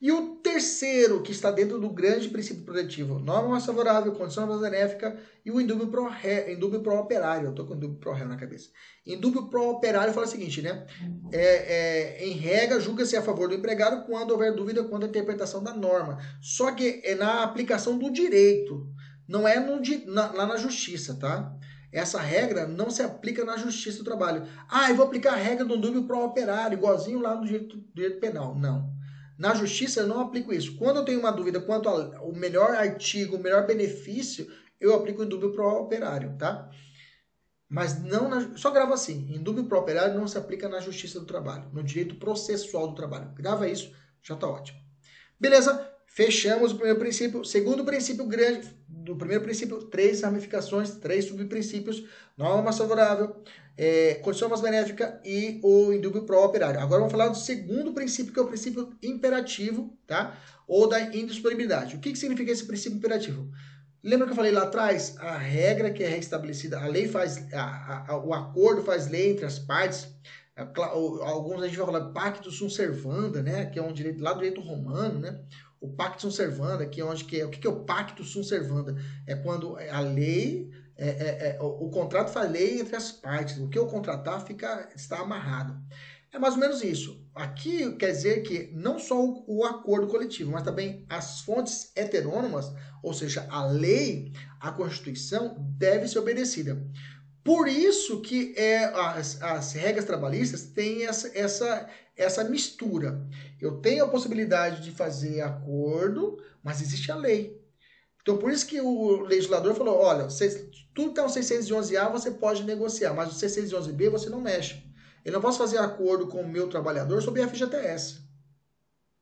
[0.01, 4.59] E o terceiro, que está dentro do grande princípio protetivo, norma mais favorável, condição mais
[4.59, 7.47] benéfica e o indúbio pro, ré, indúbio pro operário.
[7.47, 8.69] Eu estou com indúbio pro réu na cabeça.
[9.05, 10.85] Indúbio pro operário fala o seguinte, né?
[11.31, 15.63] É, é, em regra, julga-se a favor do empregado quando houver dúvida quanto à interpretação
[15.63, 16.19] da norma.
[16.41, 18.85] Só que é na aplicação do direito,
[19.27, 21.57] não é no, na, lá na justiça, tá?
[21.91, 24.45] Essa regra não se aplica na justiça do trabalho.
[24.69, 28.19] Ah, eu vou aplicar a regra do indúbio pro operário, igualzinho lá no direito, direito
[28.19, 28.53] penal.
[28.53, 28.94] Não.
[29.37, 30.75] Na justiça eu não aplico isso.
[30.77, 34.47] Quando eu tenho uma dúvida quanto ao melhor artigo, o melhor benefício,
[34.79, 36.69] eu aplico em dúvida pro operário, tá?
[37.67, 41.19] Mas não na, só grava assim, em dúvida pro operário não se aplica na justiça
[41.19, 43.33] do trabalho, no direito processual do trabalho.
[43.33, 44.79] Grava isso, já tá ótimo.
[45.39, 45.94] Beleza?
[46.15, 47.43] Fechamos o primeiro princípio.
[47.43, 52.05] Segundo princípio grande, do primeiro princípio, três ramificações, três subprincípios.
[52.37, 53.35] Norma mais favorável,
[53.77, 56.79] é, condição mais benéfica e o indúbio pro operário.
[56.79, 60.39] Agora vamos falar do segundo princípio, que é o princípio imperativo, tá?
[60.65, 61.97] Ou da indisponibilidade.
[61.97, 63.51] O que, que significa esse princípio imperativo?
[64.01, 65.17] Lembra que eu falei lá atrás?
[65.17, 69.45] A regra que é restabelecida, a lei faz, a, a, o acordo faz lei entre
[69.45, 70.07] as partes.
[70.55, 73.65] Alguns a gente vai falar pacto sunt servanda, né?
[73.65, 75.41] Que é um direito lá do direito romano, né?
[75.85, 78.23] O pacto sunt servanda, que é onde que é, o que, que é o pacto
[78.23, 78.95] sunt servanda?
[79.27, 83.57] É quando a lei é, é, é, o, o, contrato faz lei entre as partes.
[83.57, 85.77] O que eu contratar fica, está amarrado.
[86.31, 87.23] É mais ou menos isso.
[87.35, 92.73] Aqui quer dizer que não só o, o acordo coletivo, mas também as fontes heterônomas,
[93.03, 96.81] ou seja, a lei, a Constituição, deve ser obedecida.
[97.45, 101.87] Por isso que é, as, as regras trabalhistas têm essa, essa,
[102.17, 103.21] essa mistura.
[103.61, 107.63] Eu tenho a possibilidade de fazer acordo, mas existe a lei.
[108.19, 110.27] Então, por isso que o legislador falou: olha,
[110.95, 114.83] tudo que está no 611A você pode negociar, mas o 611B você não mexe.
[115.23, 118.21] Eu não posso fazer acordo com o meu trabalhador sobre FGTS.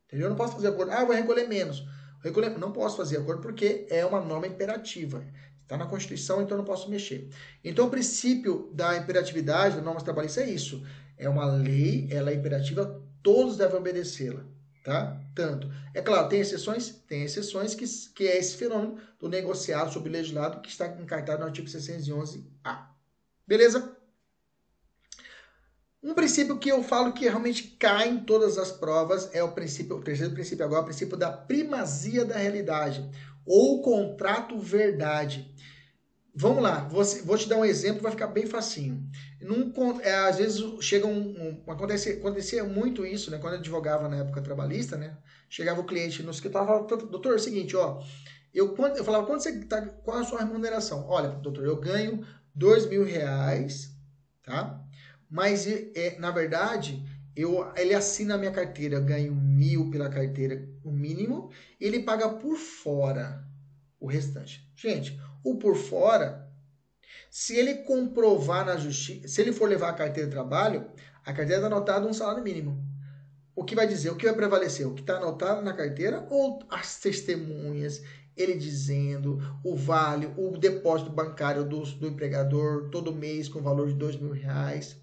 [0.07, 0.27] Entendeu?
[0.27, 0.93] Eu não posso fazer acordo.
[0.93, 1.83] Ah, eu vou recolher menos.
[2.23, 2.57] Recolher...
[2.57, 5.25] Não posso fazer acordo porque é uma norma imperativa.
[5.73, 7.29] Está na Constituição, então não posso mexer.
[7.63, 10.85] Então, o princípio da imperatividade da norma trabalhista é isso.
[11.17, 14.45] É uma lei, ela é imperativa, todos devem obedecê-la
[14.83, 15.17] tá?
[15.33, 15.71] Tanto.
[15.93, 16.89] É claro, tem exceções?
[17.07, 21.45] Tem exceções que, que é esse fenômeno do negociado sobre legislado que está encartado no
[21.45, 22.91] artigo 611-A.
[23.47, 23.97] Beleza?
[26.03, 29.95] Um princípio que eu falo que realmente cai em todas as provas é o princípio,
[29.95, 33.09] o terceiro princípio agora, o princípio da primazia da realidade.
[33.45, 35.53] Ou contrato verdade.
[36.35, 39.07] Vamos lá, vou, vou te dar um exemplo, vai ficar bem facinho.
[39.39, 39.71] Num,
[40.01, 43.37] é, às vezes chega um, um acontece, acontecia muito isso, né?
[43.37, 45.15] Quando eu advogava na época trabalhista, né?
[45.47, 48.01] Chegava o cliente no escritório e falava, doutor, é o seguinte, ó,
[48.51, 51.05] eu, eu falava, quando você tá, qual a sua remuneração?
[51.07, 53.95] Olha, doutor, eu ganho dois mil reais,
[54.43, 54.83] tá?
[55.29, 57.03] Mas, é, na verdade,
[57.35, 62.03] eu, ele assina a minha carteira, eu ganho mil pela carteira, o mínimo, e ele
[62.03, 63.43] paga por fora
[63.99, 64.69] o restante.
[64.75, 66.47] Gente, o por fora,
[67.29, 70.85] se ele comprovar na justiça, se ele for levar a carteira de trabalho,
[71.25, 72.83] a carteira está anotada um salário mínimo.
[73.55, 74.09] O que vai dizer?
[74.09, 74.87] O que vai prevalecer?
[74.87, 78.03] O que está anotado na carteira ou as testemunhas?
[78.35, 83.93] Ele dizendo o vale, o depósito bancário do, do empregador todo mês com valor de
[83.93, 85.02] dois mil reais.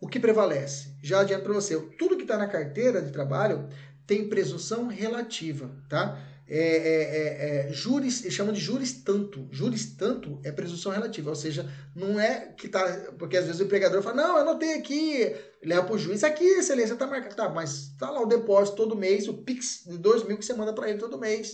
[0.00, 0.94] O que prevalece?
[1.02, 3.68] Já adianto para você, tudo que está na carteira de trabalho
[4.06, 6.18] tem presunção relativa, tá?
[6.48, 9.46] é, é, é, é juris, chamam de juris tanto.
[9.52, 13.12] Juris tanto é presunção relativa, ou seja, não é que tá.
[13.18, 16.44] Porque às vezes o empregador fala, não, eu anotei aqui, leva para o juiz, aqui,
[16.44, 17.36] excelência, tá marcado.
[17.36, 20.54] Tá, mas tá lá o depósito todo mês, o Pix de dois mil que você
[20.54, 21.52] manda para ele todo mês.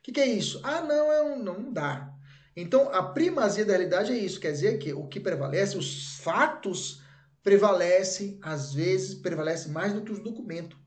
[0.00, 0.60] O que, que é isso?
[0.62, 2.10] Ah, não, é um, não dá.
[2.54, 7.00] Então, a primazia da realidade é isso, quer dizer que o que prevalece, os fatos
[7.42, 10.78] prevalecem, às vezes, prevalece mais do que os documentos.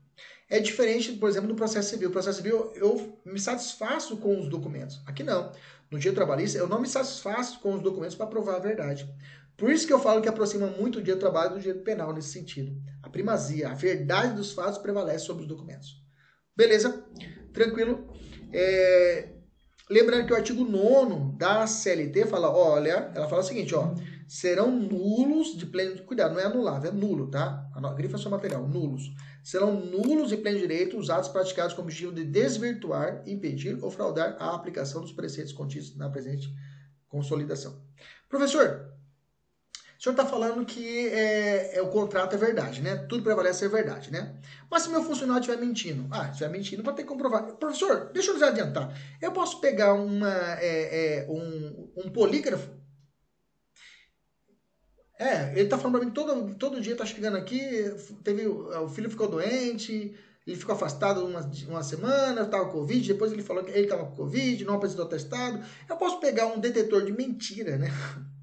[0.48, 2.10] É diferente, por exemplo, do processo civil.
[2.10, 5.02] Processo civil, eu me satisfaço com os documentos.
[5.06, 5.52] Aqui não.
[5.90, 9.08] No direito trabalhista, eu não me satisfaço com os documentos para provar a verdade.
[9.56, 12.12] Por isso que eu falo que aproxima muito o direito do trabalho do direito penal
[12.12, 12.76] nesse sentido.
[13.02, 16.02] A primazia, a verdade dos fatos prevalece sobre os documentos.
[16.56, 17.04] Beleza?
[17.52, 18.12] Tranquilo?
[18.52, 19.30] É...
[19.88, 23.94] Lembrando que o artigo 9 da CLT fala, olha, ela fala o seguinte, ó,
[24.34, 26.02] serão nulos de pleno...
[26.02, 27.70] Cuidado, não é anulável, é nulo, tá?
[27.96, 29.12] Grifa é só material, nulos
[29.44, 33.90] serão nulos e pleno direito os atos praticados com o objetivo de desvirtuar, impedir ou
[33.90, 36.52] fraudar a aplicação dos preceitos contidos na presente
[37.08, 37.80] consolidação.
[38.28, 38.90] Professor,
[39.98, 42.96] o senhor está falando que é, é, o contrato é verdade, né?
[43.08, 44.34] Tudo prevalece ser verdade, né?
[44.68, 47.44] Mas se meu funcionário estiver mentindo, ah, estiver mentindo, vai ter que comprovar.
[47.52, 48.98] Professor, deixa eu adiantar.
[49.22, 52.83] Eu posso pegar uma, é, é, um, um polígrafo
[55.18, 57.60] é, ele tá falando pra mim todo, todo dia, tá chegando aqui,
[58.22, 60.14] teve, o filho ficou doente,
[60.46, 64.06] ele ficou afastado uma, uma semana, tava com Covid, depois ele falou que ele tava
[64.06, 65.64] com Covid, não apresentou testado.
[65.88, 67.88] Eu posso pegar um detetor de mentira, né?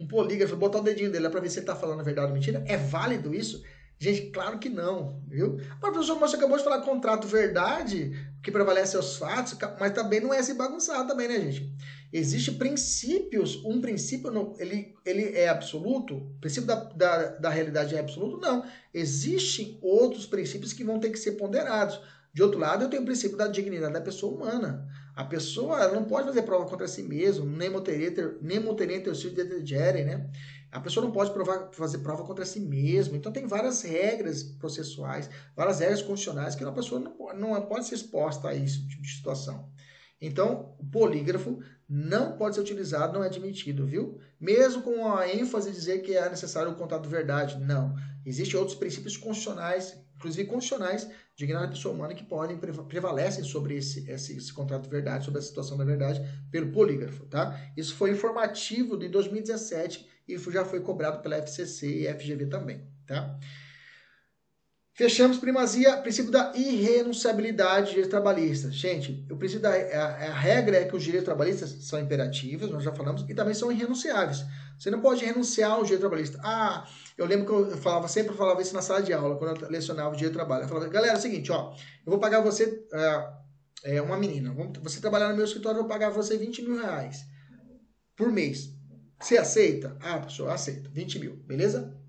[0.00, 2.34] Um polígrafo, botar o dedinho dele pra ver se ele tá falando a verdade ou
[2.34, 2.64] mentira.
[2.66, 3.62] É válido isso?
[3.96, 5.56] Gente, claro que não, viu?
[5.80, 8.10] Mas, professor, você acabou de falar contrato verdade,
[8.42, 11.72] que prevalece os fatos, mas também não é se bagunçar também, né, gente?
[12.16, 16.14] Existe princípios, um princípio, ele, ele é absoluto?
[16.14, 18.38] O princípio da, da, da realidade é absoluto?
[18.38, 18.64] Não.
[18.94, 22.00] Existem outros princípios que vão ter que ser ponderados.
[22.32, 24.86] De outro lado, eu tenho o princípio da dignidade da pessoa humana.
[25.16, 30.30] A pessoa não pode fazer prova contra si mesma, nem moteria, nem de né?
[30.70, 33.16] A pessoa não pode provar, fazer prova contra si mesma.
[33.16, 37.96] Então, tem várias regras processuais, várias regras constitucionais que a pessoa não, não pode ser
[37.96, 39.68] exposta a esse tipo de situação.
[40.26, 44.18] Então, o polígrafo não pode ser utilizado, não é admitido, viu?
[44.40, 47.58] Mesmo com a ênfase de dizer que é necessário o contato de verdade.
[47.60, 47.94] Não.
[48.24, 51.06] Existem outros princípios constitucionais, inclusive constitucionais,
[51.36, 55.40] de da pessoa humana que podem prevalecem sobre esse, esse, esse contrato de verdade, sobre
[55.40, 57.60] a situação da verdade, pelo polígrafo, tá?
[57.76, 63.38] Isso foi informativo de 2017 e já foi cobrado pela FCC e FGV também, tá?
[64.96, 68.72] Fechamos primazia, princípio da irrenunciabilidade de direitos trabalhistas.
[68.76, 72.84] Gente, o princípio da a, a, regra é que os direitos trabalhistas são imperativos, nós
[72.84, 74.44] já falamos, e também são irrenunciáveis.
[74.78, 76.38] Você não pode renunciar ao direito trabalhista.
[76.44, 76.86] Ah,
[77.18, 80.10] eu lembro que eu falava sempre falava isso na sala de aula, quando eu lecionava
[80.10, 80.62] o direito do trabalho.
[80.62, 82.86] Eu falava, galera, é o seguinte, ó, eu vou pagar você,
[83.84, 86.78] é, é uma menina, você trabalhar no meu escritório, eu vou pagar você 20 mil
[86.78, 87.24] reais
[88.16, 88.72] por mês.
[89.20, 89.96] Você aceita?
[90.00, 90.88] Ah, professor, aceito.
[90.92, 92.03] 20 mil, beleza?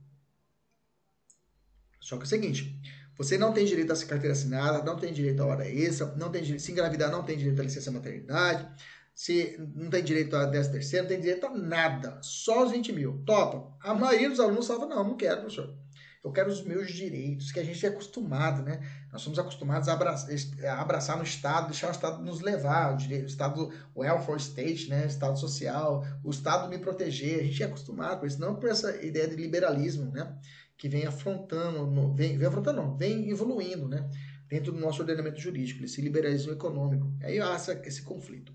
[2.05, 2.79] Só que é o seguinte,
[3.17, 6.29] você não tem direito a essa carteira assinada, não tem direito à hora extra, não
[6.29, 8.67] tem direito, se engravidar não tem direito à licença maternidade,
[9.15, 12.93] se não tem direito a 10 terceiro, não tem direito a nada, só os 20
[12.93, 13.23] mil.
[13.25, 13.75] Topa.
[13.81, 15.75] A maioria dos alunos fala, não, não quero, professor.
[16.23, 18.79] Eu quero os meus direitos, que a gente é acostumado, né?
[19.11, 20.29] Nós somos acostumados a abraçar,
[20.63, 24.39] a abraçar no Estado, deixar o Estado nos levar, o, direito, o Estado, o welfare
[24.39, 25.05] state, né?
[25.05, 27.39] O Estado social, o Estado me proteger.
[27.39, 30.35] A gente é acostumado com isso, não por essa ideia de liberalismo, né?
[30.77, 34.09] Que vem afrontando, vem, vem afrontando não, vem evoluindo, né?
[34.47, 37.11] Dentro do nosso ordenamento jurídico, esse liberalismo econômico.
[37.21, 38.53] Aí há esse conflito.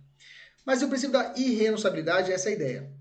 [0.64, 2.92] Mas o princípio da irrenunciabilidade é essa ideia.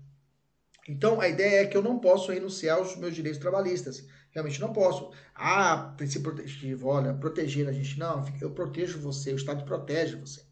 [0.88, 4.04] Então, a ideia é que eu não posso renunciar aos meus direitos trabalhistas.
[4.32, 5.12] Realmente não posso.
[5.34, 7.98] Ah, princípio protetivo, olha, proteger a gente.
[7.98, 10.42] Não, eu protejo você, o Estado protege você.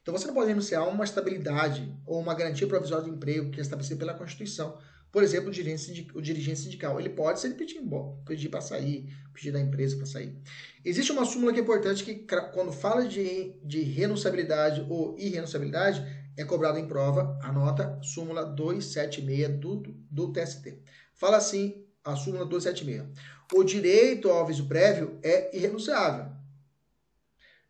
[0.00, 3.58] Então você não pode renunciar a uma estabilidade ou uma garantia provisória de emprego que
[3.58, 4.78] é estabelecida pela Constituição.
[5.14, 6.98] Por exemplo, o dirigente, o dirigente sindical.
[6.98, 7.80] Ele pode, se ele pedir
[8.26, 10.36] pedir para sair, pedir da empresa para sair.
[10.84, 16.04] Existe uma súmula que é importante que, quando fala de, de renunciabilidade ou irrenunciabilidade,
[16.36, 19.76] é cobrado em prova, anota súmula 276 do,
[20.10, 20.82] do TST.
[21.14, 23.16] Fala assim a súmula 276.
[23.54, 26.26] O direito ao aviso prévio é irrenunciável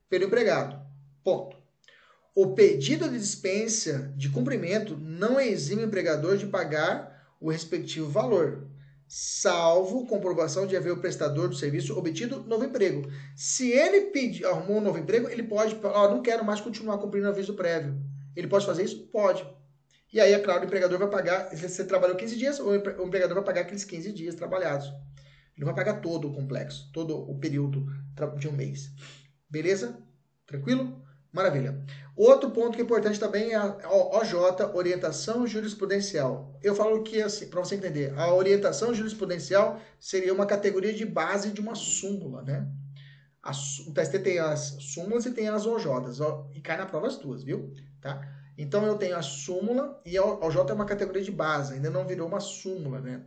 [0.09, 0.81] pelo empregado.
[1.23, 1.59] Ponto.
[2.35, 7.14] O pedido de dispensa de cumprimento não exime o empregador de pagar
[7.45, 8.67] o respectivo valor,
[9.07, 13.07] salvo comprovação de haver o prestador do serviço obtido novo emprego.
[13.37, 17.27] Se ele pedir, arrumou um novo emprego, ele pode, ó, não quero mais continuar cumprindo
[17.27, 18.01] o aviso prévio.
[18.35, 19.09] Ele pode fazer isso?
[19.09, 19.47] Pode.
[20.11, 23.35] E aí, é claro, o empregador vai pagar, se você trabalhou 15 dias, o empregador
[23.35, 24.91] vai pagar aqueles 15 dias trabalhados.
[25.55, 27.87] Ele vai pagar todo o complexo, todo o período
[28.39, 28.91] de um mês.
[29.51, 29.99] Beleza?
[30.47, 31.04] Tranquilo?
[31.35, 31.77] Maravilha.
[32.17, 36.57] Outro ponto que é importante também é a OJ, orientação jurisprudencial.
[36.63, 41.51] Eu falo que, assim, para você entender, a orientação jurisprudencial seria uma categoria de base
[41.51, 42.69] de uma súmula, né?
[43.43, 46.21] A, o TST tem as súmulas e tem as OJs,
[46.55, 47.75] e cai na prova as duas, viu?
[48.01, 48.23] Tá?
[48.57, 52.07] Então eu tenho a súmula e a OJ é uma categoria de base, ainda não
[52.07, 53.25] virou uma súmula, né?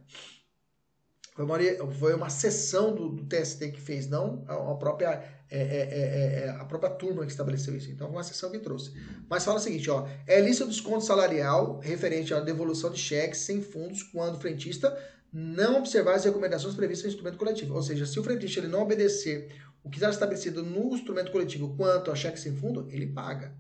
[1.38, 1.60] Foi uma,
[1.94, 6.46] foi uma sessão do, do TST que fez, não a, a própria, é, é, é,
[6.46, 7.92] é, a própria turma que estabeleceu isso.
[7.92, 8.92] Então, uma sessão que trouxe.
[9.30, 13.42] Mas fala o seguinte, ó, é lista do desconto salarial referente à devolução de cheques
[13.42, 14.98] sem fundos quando o frentista
[15.32, 17.76] não observar as recomendações previstas no instrumento coletivo.
[17.76, 21.76] Ou seja, se o frentista ele não obedecer o que está estabelecido no instrumento coletivo
[21.78, 23.56] quanto a cheque sem fundo, ele paga,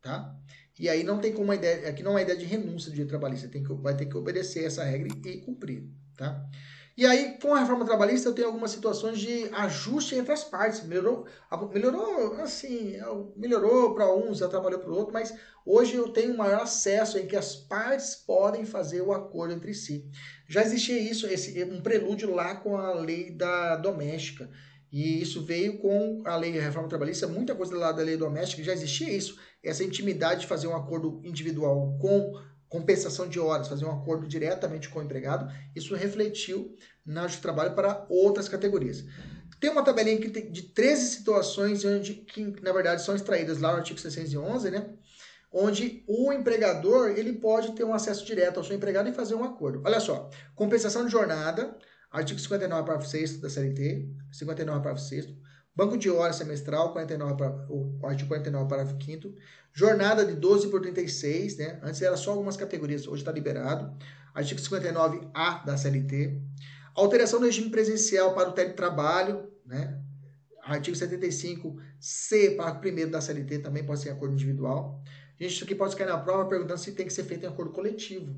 [0.00, 0.32] tá?
[0.78, 3.08] E aí não tem como uma ideia, aqui não é ideia de renúncia do direito
[3.08, 6.48] trabalhista, tem que, vai ter que obedecer essa regra e cumprir, tá?
[6.96, 10.82] E aí, com a reforma trabalhista, eu tenho algumas situações de ajuste entre as partes.
[10.82, 11.26] Melhorou,
[11.70, 12.94] melhorou assim,
[13.36, 15.34] melhorou para uns, atrapalhou para o outro, mas
[15.66, 19.74] hoje eu tenho um maior acesso em que as partes podem fazer o acordo entre
[19.74, 20.08] si.
[20.48, 24.48] Já existia isso, esse, um prelúdio lá com a lei da doméstica.
[24.90, 28.62] E isso veio com a lei de reforma trabalhista, muita coisa lá da lei doméstica,
[28.62, 32.32] já existia isso, essa intimidade de fazer um acordo individual com
[32.68, 37.74] compensação de horas, fazer um acordo diretamente com o empregado, isso refletiu na de trabalho
[37.74, 39.04] para outras categorias.
[39.60, 43.98] Tem uma tabelinha de 13 situações onde, que na verdade são extraídas lá no artigo
[43.98, 44.90] 611, né?
[45.50, 49.44] Onde o empregador ele pode ter um acesso direto ao seu empregado e fazer um
[49.44, 49.82] acordo.
[49.84, 51.74] Olha só, compensação de jornada,
[52.10, 55.45] artigo 59, parágrafo 6 da CLT, 59, parágrafo 6
[55.76, 59.34] Banco de horas semestral, 49, o artigo 49, parágrafo 5
[59.74, 61.78] Jornada de 12 por 36, né?
[61.82, 63.94] Antes era só algumas categorias, hoje está liberado.
[64.34, 66.40] Artigo 59A da CLT.
[66.94, 70.00] Alteração do regime presencial para o teletrabalho, né?
[70.62, 75.02] Artigo 75C, parágrafo 1 da CLT, também pode ser em acordo individual.
[75.38, 77.70] Gente, isso aqui pode cair na prova perguntando se tem que ser feito em acordo
[77.72, 78.34] coletivo,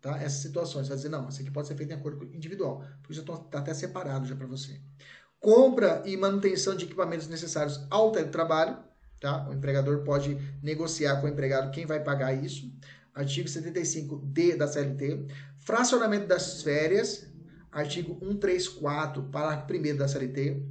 [0.00, 0.20] tá?
[0.20, 0.86] Essas situações.
[0.86, 3.58] Você vai dizer, não, isso aqui pode ser feito em acordo individual, porque já está
[3.58, 4.80] até separado já para você.
[5.40, 8.76] Compra e manutenção de equipamentos necessários ao teletrabalho,
[9.20, 9.46] Tá?
[9.46, 12.72] O empregador pode negociar com o empregado quem vai pagar isso.
[13.14, 15.26] Artigo 75D da CLT.
[15.58, 17.26] Fracionamento das férias.
[17.70, 20.62] Artigo 134, parágrafo 1 da CLT.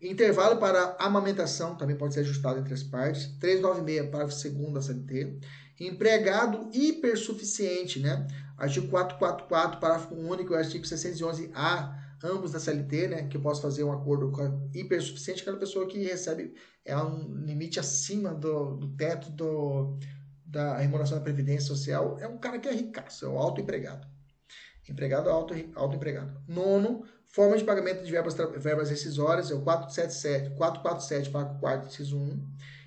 [0.00, 3.26] Intervalo para amamentação também pode ser ajustado entre as partes.
[3.40, 5.38] 396, parágrafo 2 da CLT.
[5.80, 8.26] Empregado hipersuficiente, né?
[8.56, 13.92] Artigo 444, parágrafo único, artigo 611A ambos da CLT, né, que eu posso fazer um
[13.92, 16.54] acordo com a hipersuficiente, aquela pessoa que recebe
[16.84, 19.98] é um limite acima do, do teto do,
[20.44, 24.06] da remuneração da Previdência Social, é um cara que é ricaço, é o autoempregado.
[24.88, 26.40] Empregado auto, autoempregado.
[26.48, 32.18] Nono, forma de pagamento de verbas, verbas rescisórias, é o 477, 447, parágrafo 4, inciso
[32.18, 32.42] 1.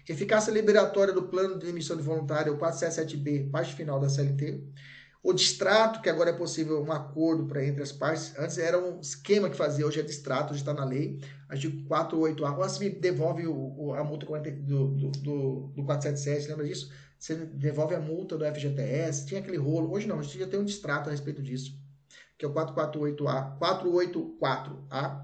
[0.10, 4.64] Eficácia liberatória do plano de demissão de voluntário, é o 477B, parte final da CLT.
[5.24, 9.00] O distrato, que agora é possível um acordo para entre as partes, antes era um
[9.00, 11.22] esquema que fazia, hoje é distrato, hoje está na lei.
[11.48, 12.56] Artigo 48A.
[12.56, 16.92] Quando você me devolve o, o, a multa do, do, do, do 477, lembra disso?
[17.20, 19.94] Você devolve a multa do FGTS, tinha aquele rolo.
[19.94, 21.78] Hoje não, a gente já tem um distrato a respeito disso,
[22.36, 25.24] que é o 448A, 484A.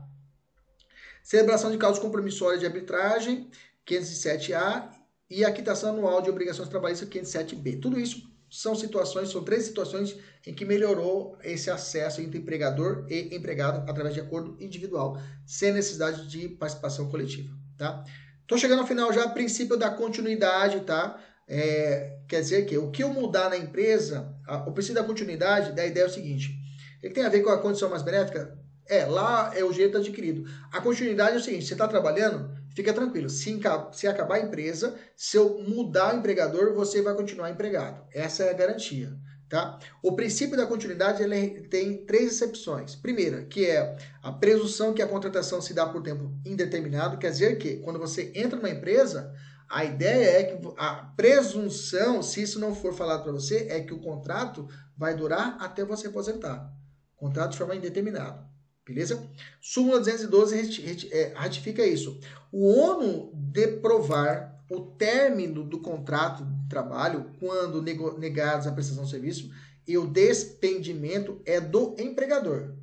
[1.24, 3.50] Celebração de causas compromissórias de arbitragem,
[3.84, 4.92] 507A,
[5.28, 7.82] e a quitação anual de obrigações trabalhistas, 507B.
[7.82, 13.36] Tudo isso são situações, são três situações em que melhorou esse acesso entre empregador e
[13.36, 18.04] empregado através de acordo individual, sem necessidade de participação coletiva, tá?
[18.48, 21.22] Tô chegando ao final já, princípio da continuidade, tá?
[21.48, 25.74] É, quer dizer que o que eu mudar na empresa, a, o princípio da continuidade,
[25.74, 26.56] da ideia é o seguinte,
[27.04, 28.58] ele tem a ver com a condição mais benéfica?
[28.90, 30.50] É, lá é o jeito adquirido.
[30.72, 33.28] A continuidade é o seguinte, você está trabalhando, fica tranquilo.
[33.28, 33.60] Se,
[33.92, 38.06] se acabar a empresa, se eu mudar o empregador, você vai continuar empregado.
[38.14, 39.18] Essa é a garantia.
[39.50, 39.80] Tá?
[40.04, 41.24] O princípio da continuidade
[41.70, 42.96] tem três exceções.
[42.96, 47.58] Primeira, que é a presunção que a contratação se dá por tempo indeterminado, quer dizer
[47.58, 49.34] que quando você entra numa empresa,
[49.68, 53.94] a ideia é que a presunção, se isso não for falado para você, é que
[53.94, 56.72] o contrato vai durar até você aposentar.
[57.16, 58.46] Contrato de forma indeterminada.
[58.88, 59.30] Beleza?
[59.60, 62.20] Súmula 212 é, ratifica isso.
[62.52, 67.82] O ONU de provar o término do contrato de trabalho quando
[68.18, 69.52] negados a prestação de serviço
[69.86, 72.76] e o despendimento é do empregador.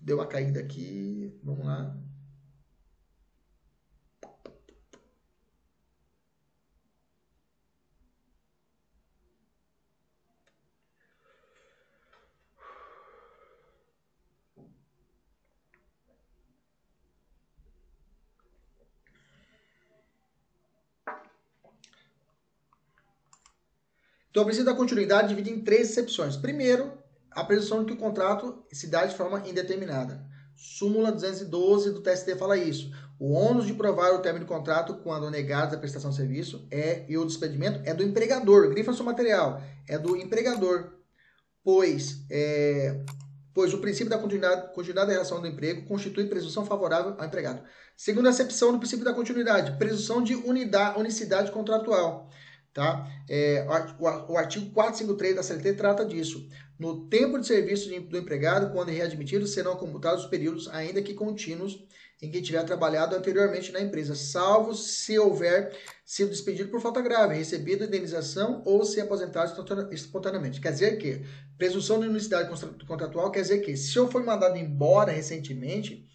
[0.00, 1.38] Deu uma caída aqui.
[1.42, 2.03] Vamos lá.
[24.34, 26.36] Então, o princípio da continuidade divide em três exceções.
[26.36, 26.92] Primeiro,
[27.30, 30.26] a presunção de que o contrato se dá de forma indeterminada.
[30.56, 32.90] Súmula 212 do TST fala isso.
[33.16, 37.04] O ônus de provar o término do contrato quando negado a prestação de serviço é
[37.08, 38.68] e o despedimento é do empregador.
[38.70, 39.62] Grifa seu material.
[39.88, 40.94] É do empregador.
[41.62, 43.04] Pois, é,
[43.54, 47.62] pois o princípio da continuidade, continuidade da relação do emprego constitui presunção favorável ao empregado.
[47.96, 52.28] Segunda acepção do princípio da continuidade, presunção de unidade, unicidade contratual.
[52.74, 53.08] Tá?
[53.28, 53.64] É,
[54.28, 56.48] o, artigo 453 da CLT trata disso.
[56.76, 61.86] No tempo de serviço do empregado, quando readmitido, serão computados os períodos, ainda que contínuos,
[62.20, 67.36] em que tiver trabalhado anteriormente na empresa, salvo se houver sido despedido por falta grave,
[67.36, 69.52] recebido indenização ou se aposentado
[69.92, 70.60] espontaneamente.
[70.60, 71.22] Quer dizer que
[71.56, 72.50] presunção de unicidade
[72.86, 76.08] contratual quer dizer que se eu for mandado embora recentemente,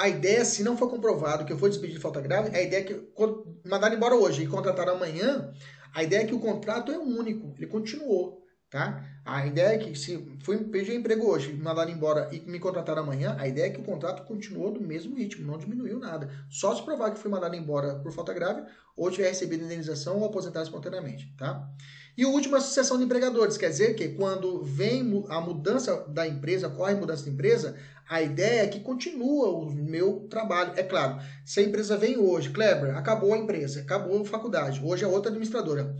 [0.00, 2.80] a ideia, se não for comprovado que eu fui despedido de falta grave, a ideia
[2.80, 3.12] é que
[3.68, 5.52] mandar embora hoje e contratar amanhã,
[5.94, 9.04] a ideia é que o contrato é único, ele continuou, tá?
[9.26, 13.36] A ideia é que se fui pedir emprego hoje, mandar embora e me contratar amanhã,
[13.38, 16.30] a ideia é que o contrato continuou do mesmo ritmo, não diminuiu nada.
[16.48, 18.62] Só se provar que fui mandado embora por falta grave
[18.96, 21.68] ou tiver recebido indenização ou aposentado espontaneamente, tá?
[22.20, 26.04] E o último é a sucessão de empregadores, quer dizer que quando vem a mudança
[26.06, 27.74] da empresa, ocorre a mudança da empresa,
[28.06, 30.74] a ideia é que continua o meu trabalho.
[30.76, 35.02] É claro, se a empresa vem hoje, Kleber, acabou a empresa, acabou a faculdade, hoje
[35.02, 35.96] é outra administradora.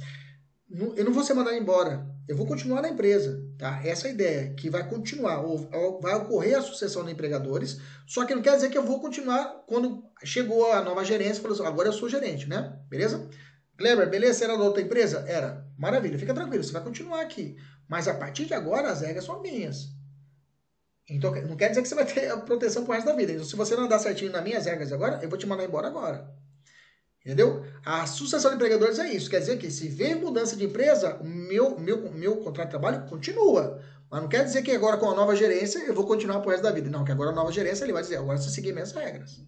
[0.94, 3.80] Eu não vou ser mandado embora, eu vou continuar na empresa, tá?
[3.82, 5.42] Essa é ideia, que vai continuar,
[6.02, 9.64] vai ocorrer a sucessão de empregadores, só que não quer dizer que eu vou continuar
[9.66, 12.78] quando chegou a nova gerência, falou assim, agora eu sou gerente, né?
[12.90, 13.26] Beleza?
[13.80, 14.34] Kleber, beleza?
[14.34, 15.24] Você era da outra empresa?
[15.26, 15.66] Era.
[15.78, 17.56] Maravilha, fica tranquilo, você vai continuar aqui.
[17.88, 19.88] Mas a partir de agora, as regras são minhas.
[21.08, 23.32] Então, não quer dizer que você vai ter a proteção pro resto da vida.
[23.32, 25.88] Então, se você não andar certinho nas minhas regras agora, eu vou te mandar embora
[25.88, 26.30] agora.
[27.24, 27.64] Entendeu?
[27.82, 29.30] A sucessão de empregadores é isso.
[29.30, 33.08] Quer dizer que se vem mudança de empresa, o meu, meu, meu contrato de trabalho
[33.08, 33.82] continua.
[34.10, 36.64] Mas não quer dizer que agora com a nova gerência eu vou continuar pro resto
[36.64, 36.90] da vida.
[36.90, 39.40] Não, que agora a nova gerência ele vai dizer, agora você seguir minhas regras.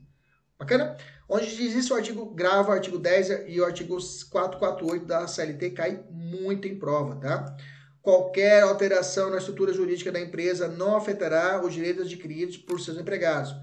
[0.62, 0.96] Bacana?
[1.28, 5.70] Onde diz isso, o artigo grava, o artigo 10 e o artigo 448 da CLT
[5.70, 7.56] cai muito em prova, tá?
[8.00, 13.54] Qualquer alteração na estrutura jurídica da empresa não afetará os direitos adquiridos por seus empregados.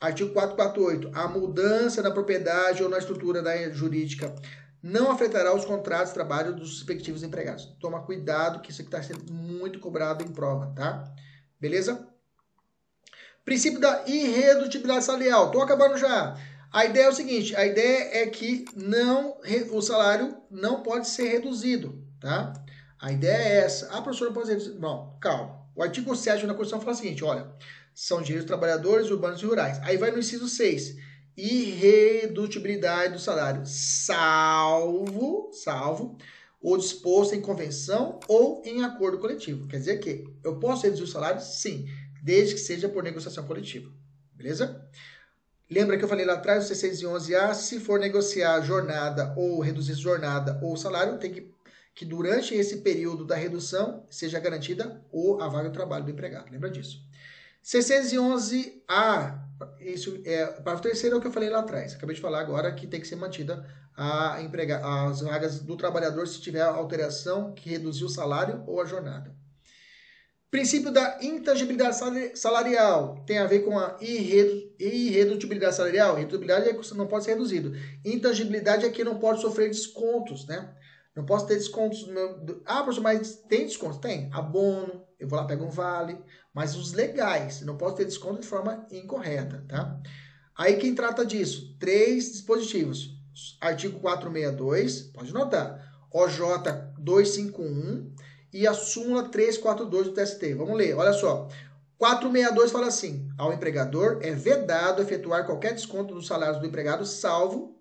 [0.00, 1.10] Artigo 448.
[1.14, 4.34] A mudança na propriedade ou na estrutura da jurídica
[4.82, 7.64] não afetará os contratos de trabalho dos respectivos empregados.
[7.80, 11.04] Toma cuidado que isso aqui está sendo muito cobrado em prova, tá?
[11.58, 12.06] Beleza?
[13.44, 15.46] Princípio da irredutibilidade salarial.
[15.46, 16.36] Estou acabando já.
[16.72, 19.36] A ideia é o seguinte: a ideia é que não
[19.72, 22.52] o salário não pode ser reduzido, tá?
[23.00, 23.88] A ideia é essa.
[23.92, 24.74] Ah, professor, não pode ser.
[24.74, 25.58] Não, calma.
[25.74, 27.50] O artigo 7 da Constituição fala o seguinte: olha,
[27.94, 29.80] são direitos dos trabalhadores urbanos e rurais.
[29.82, 30.96] Aí vai no inciso 6.
[31.36, 36.18] Irredutibilidade do salário, salvo, salvo
[36.60, 39.68] o disposto em convenção ou em acordo coletivo.
[39.68, 41.40] Quer dizer que eu posso reduzir o salário?
[41.40, 41.86] Sim
[42.28, 43.90] desde que seja por negociação coletiva.
[44.34, 44.86] Beleza?
[45.70, 50.60] Lembra que eu falei lá atrás, o C611A, se for negociar jornada ou reduzir jornada
[50.62, 51.56] ou salário, tem que
[51.94, 56.52] que durante esse período da redução seja garantida ou a vaga de trabalho do empregado.
[56.52, 57.02] Lembra disso?
[57.64, 59.40] C611A,
[59.80, 61.94] isso é, para o terceiro é o que eu falei lá atrás.
[61.94, 63.66] Acabei de falar agora que tem que ser mantida
[63.96, 68.84] a emprega, as vagas do trabalhador se tiver alteração que reduziu o salário ou a
[68.84, 69.34] jornada.
[70.50, 71.96] Princípio da intangibilidade
[72.34, 76.16] salarial tem a ver com a irredutibilidade salarial.
[76.16, 77.72] Irredutibilidade é que não pode ser reduzido.
[78.02, 80.74] Intangibilidade é que não pode sofrer descontos, né?
[81.14, 82.62] Não posso ter descontos meu.
[82.64, 83.98] Ah, professor, mas tem desconto?
[83.98, 84.30] Tem.
[84.32, 86.18] Abono, eu vou lá, pego um vale,
[86.54, 87.60] mas os legais.
[87.60, 90.00] Não posso ter desconto de forma incorreta, tá?
[90.56, 91.76] Aí quem trata disso?
[91.78, 93.18] Três dispositivos.
[93.60, 95.86] Artigo 462, pode notar.
[96.10, 96.38] OJ
[96.98, 98.14] 251
[98.52, 100.54] e a súmula 342 do TST.
[100.54, 101.48] Vamos ler, olha só.
[101.98, 107.76] 462 fala assim: ao empregador é vedado efetuar qualquer desconto dos salários do empregado, salvo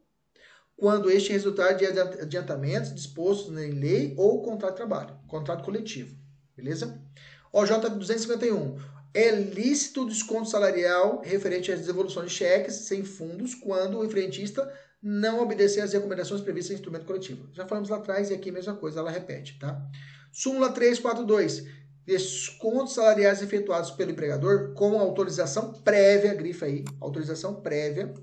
[0.76, 6.16] quando este resultar de adiantamentos dispostos em lei ou contrato de trabalho, contrato coletivo.
[6.56, 7.02] Beleza?
[7.52, 8.78] OJ 251.
[9.14, 14.72] É lícito o desconto salarial referente às devoluções de cheques sem fundos quando o frentista
[15.02, 17.48] não obedecer às recomendações previstas em instrumento coletivo.
[17.54, 19.82] Já falamos lá atrás e aqui a mesma coisa, ela repete, tá?
[20.32, 21.66] Súmula 342.
[22.06, 28.14] Descontos salariais efetuados pelo empregador com autorização prévia, grifa aí, autorização prévia,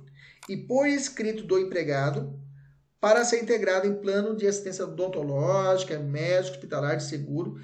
[0.48, 2.38] e por escrito do empregado,
[2.98, 7.60] para ser integrado em plano de assistência odontológica, médico, hospitalar, de seguro,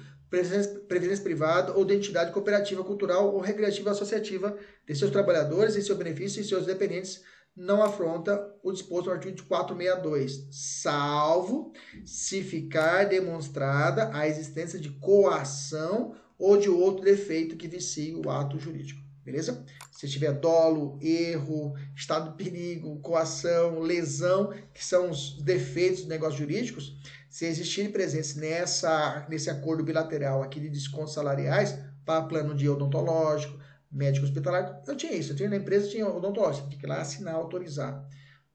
[0.87, 4.55] previdência privada ou de entidade cooperativa, cultural ou recreativa associativa
[4.87, 7.21] de seus trabalhadores em seu benefício e seus dependentes
[7.55, 11.73] não afronta o disposto no artigo 462, salvo
[12.05, 18.57] se ficar demonstrada a existência de coação ou de outro defeito que vicie o ato
[18.57, 19.01] jurídico.
[19.23, 19.63] Beleza?
[19.91, 26.39] Se tiver dolo, erro, estado de perigo, coação, lesão, que são os defeitos dos negócios
[26.39, 26.97] jurídicos,
[27.29, 33.60] se existirem presentes nessa, nesse acordo bilateral aqui de descontos salariais para plano de odontológico,
[33.91, 37.01] médico hospitalar, eu tinha isso, eu tinha na empresa, tinha odontológico, tinha que ir lá
[37.01, 38.07] assinar, autorizar.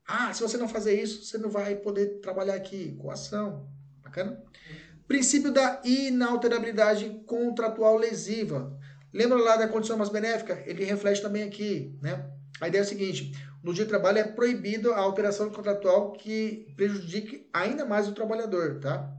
[0.07, 3.69] Ah, se você não fazer isso, você não vai poder trabalhar aqui, coação,
[4.03, 4.43] bacana?
[5.07, 8.77] Princípio da inalterabilidade contratual lesiva.
[9.13, 10.63] Lembra lá da condição mais benéfica?
[10.67, 12.31] Ele reflete também aqui, né?
[12.61, 13.33] A ideia é a seguinte:
[13.63, 18.79] no dia de trabalho é proibido a alteração contratual que prejudique ainda mais o trabalhador,
[18.81, 19.16] tá?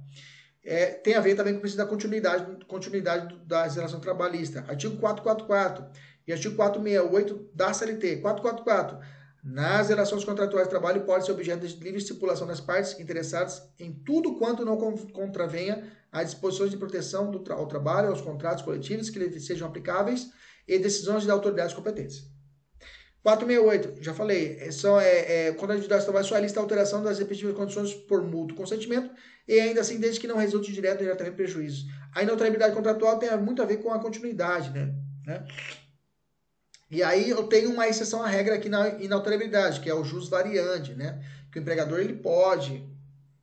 [0.70, 4.68] É, tem a ver também com o princípio da continuidade, continuidade das relações trabalhistas.
[4.68, 5.86] Artigo 444
[6.28, 8.18] e artigo 468 da CLT.
[8.18, 9.00] 444.
[9.42, 13.94] Nas relações contratuais de trabalho pode ser objeto de livre estipulação das partes interessadas em
[13.94, 14.78] tudo quanto não
[15.14, 19.70] contravenha as disposições de proteção do tra ao trabalho, aos contratos coletivos que lhe sejam
[19.70, 20.30] aplicáveis
[20.68, 22.30] e decisões de autoridades competentes.
[23.28, 27.20] 468, já falei, é só, é, é, quando a atividade é lista a alteração das
[27.20, 29.10] respectivas condições por mútuo consentimento
[29.46, 31.88] e ainda assim desde que não resulte direto ou indiretamente prejuízos.
[32.16, 34.94] A inalterabilidade contratual tem muito a ver com a continuidade, né?
[35.26, 35.46] né?
[36.90, 40.30] E aí eu tenho uma exceção à regra aqui na inalterabilidade, que é o jus
[40.30, 41.22] variante, né?
[41.52, 42.82] Que o empregador ele pode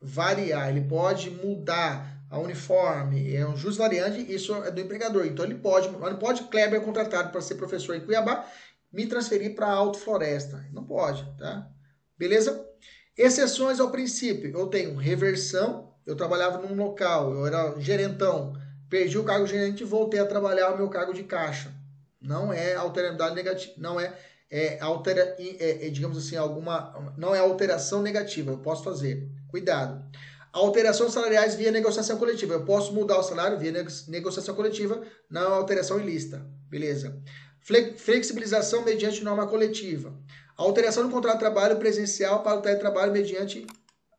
[0.01, 5.27] variar, ele pode mudar a uniforme, é um jus variante, isso é do empregador.
[5.27, 8.47] Então ele pode, mas não pode Kleber contratado para ser professor em Cuiabá
[8.95, 10.65] me transferir para Alto Floresta.
[10.73, 11.69] Não pode, tá?
[12.17, 12.65] Beleza?
[13.19, 14.57] Exceções ao princípio.
[14.57, 15.93] Eu tenho reversão.
[16.07, 18.55] Eu trabalhava num local, eu era gerentão.
[18.91, 21.73] Perdi o cargo de gerente e voltei a trabalhar o meu cargo de caixa.
[22.21, 24.15] Não é alterabilidade negativa, não é,
[24.51, 28.53] é, altera, é, é, digamos assim, alguma, não é alteração negativa.
[28.53, 29.29] Eu posso fazer.
[29.49, 30.05] Cuidado.
[30.53, 32.55] Alterações salariais via negociação coletiva.
[32.55, 33.73] Eu posso mudar o salário via
[34.09, 36.47] negociação coletiva, não alteração ilícita.
[36.69, 37.21] Beleza.
[37.65, 40.15] Flexibilização mediante norma coletiva.
[40.55, 43.67] Alteração do contrato de trabalho presencial para o teletrabalho mediante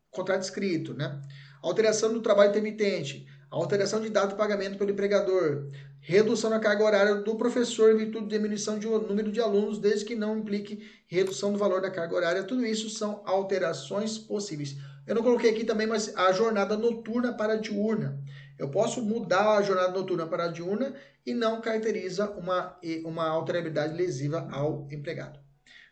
[0.10, 1.22] contrato escrito, né?
[1.62, 3.28] Alteração do trabalho intermitente.
[3.52, 5.70] Alteração de data de pagamento pelo empregador.
[6.02, 10.06] Redução da carga horária do professor em virtude de diminuição de número de alunos, desde
[10.06, 12.44] que não implique redução do valor da carga horária.
[12.44, 14.76] Tudo isso são alterações possíveis.
[15.06, 18.20] Eu não coloquei aqui também, mas a jornada noturna para diurna.
[18.58, 20.96] Eu posso mudar a jornada noturna para a diurna
[21.26, 25.40] e não caracteriza uma, uma alterabilidade lesiva ao empregado.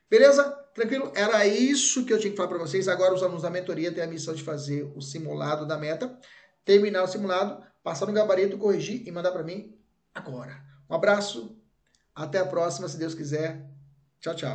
[0.09, 0.43] Beleza?
[0.73, 1.11] Tranquilo?
[1.15, 2.87] Era isso que eu tinha que falar para vocês.
[2.87, 6.17] Agora os alunos da mentoria têm a missão de fazer o simulado da meta,
[6.63, 9.75] terminar o simulado, passar no gabarito, corrigir e mandar para mim
[10.13, 10.61] agora.
[10.89, 11.57] Um abraço,
[12.13, 13.65] até a próxima, se Deus quiser.
[14.19, 14.51] Tchau, tchau.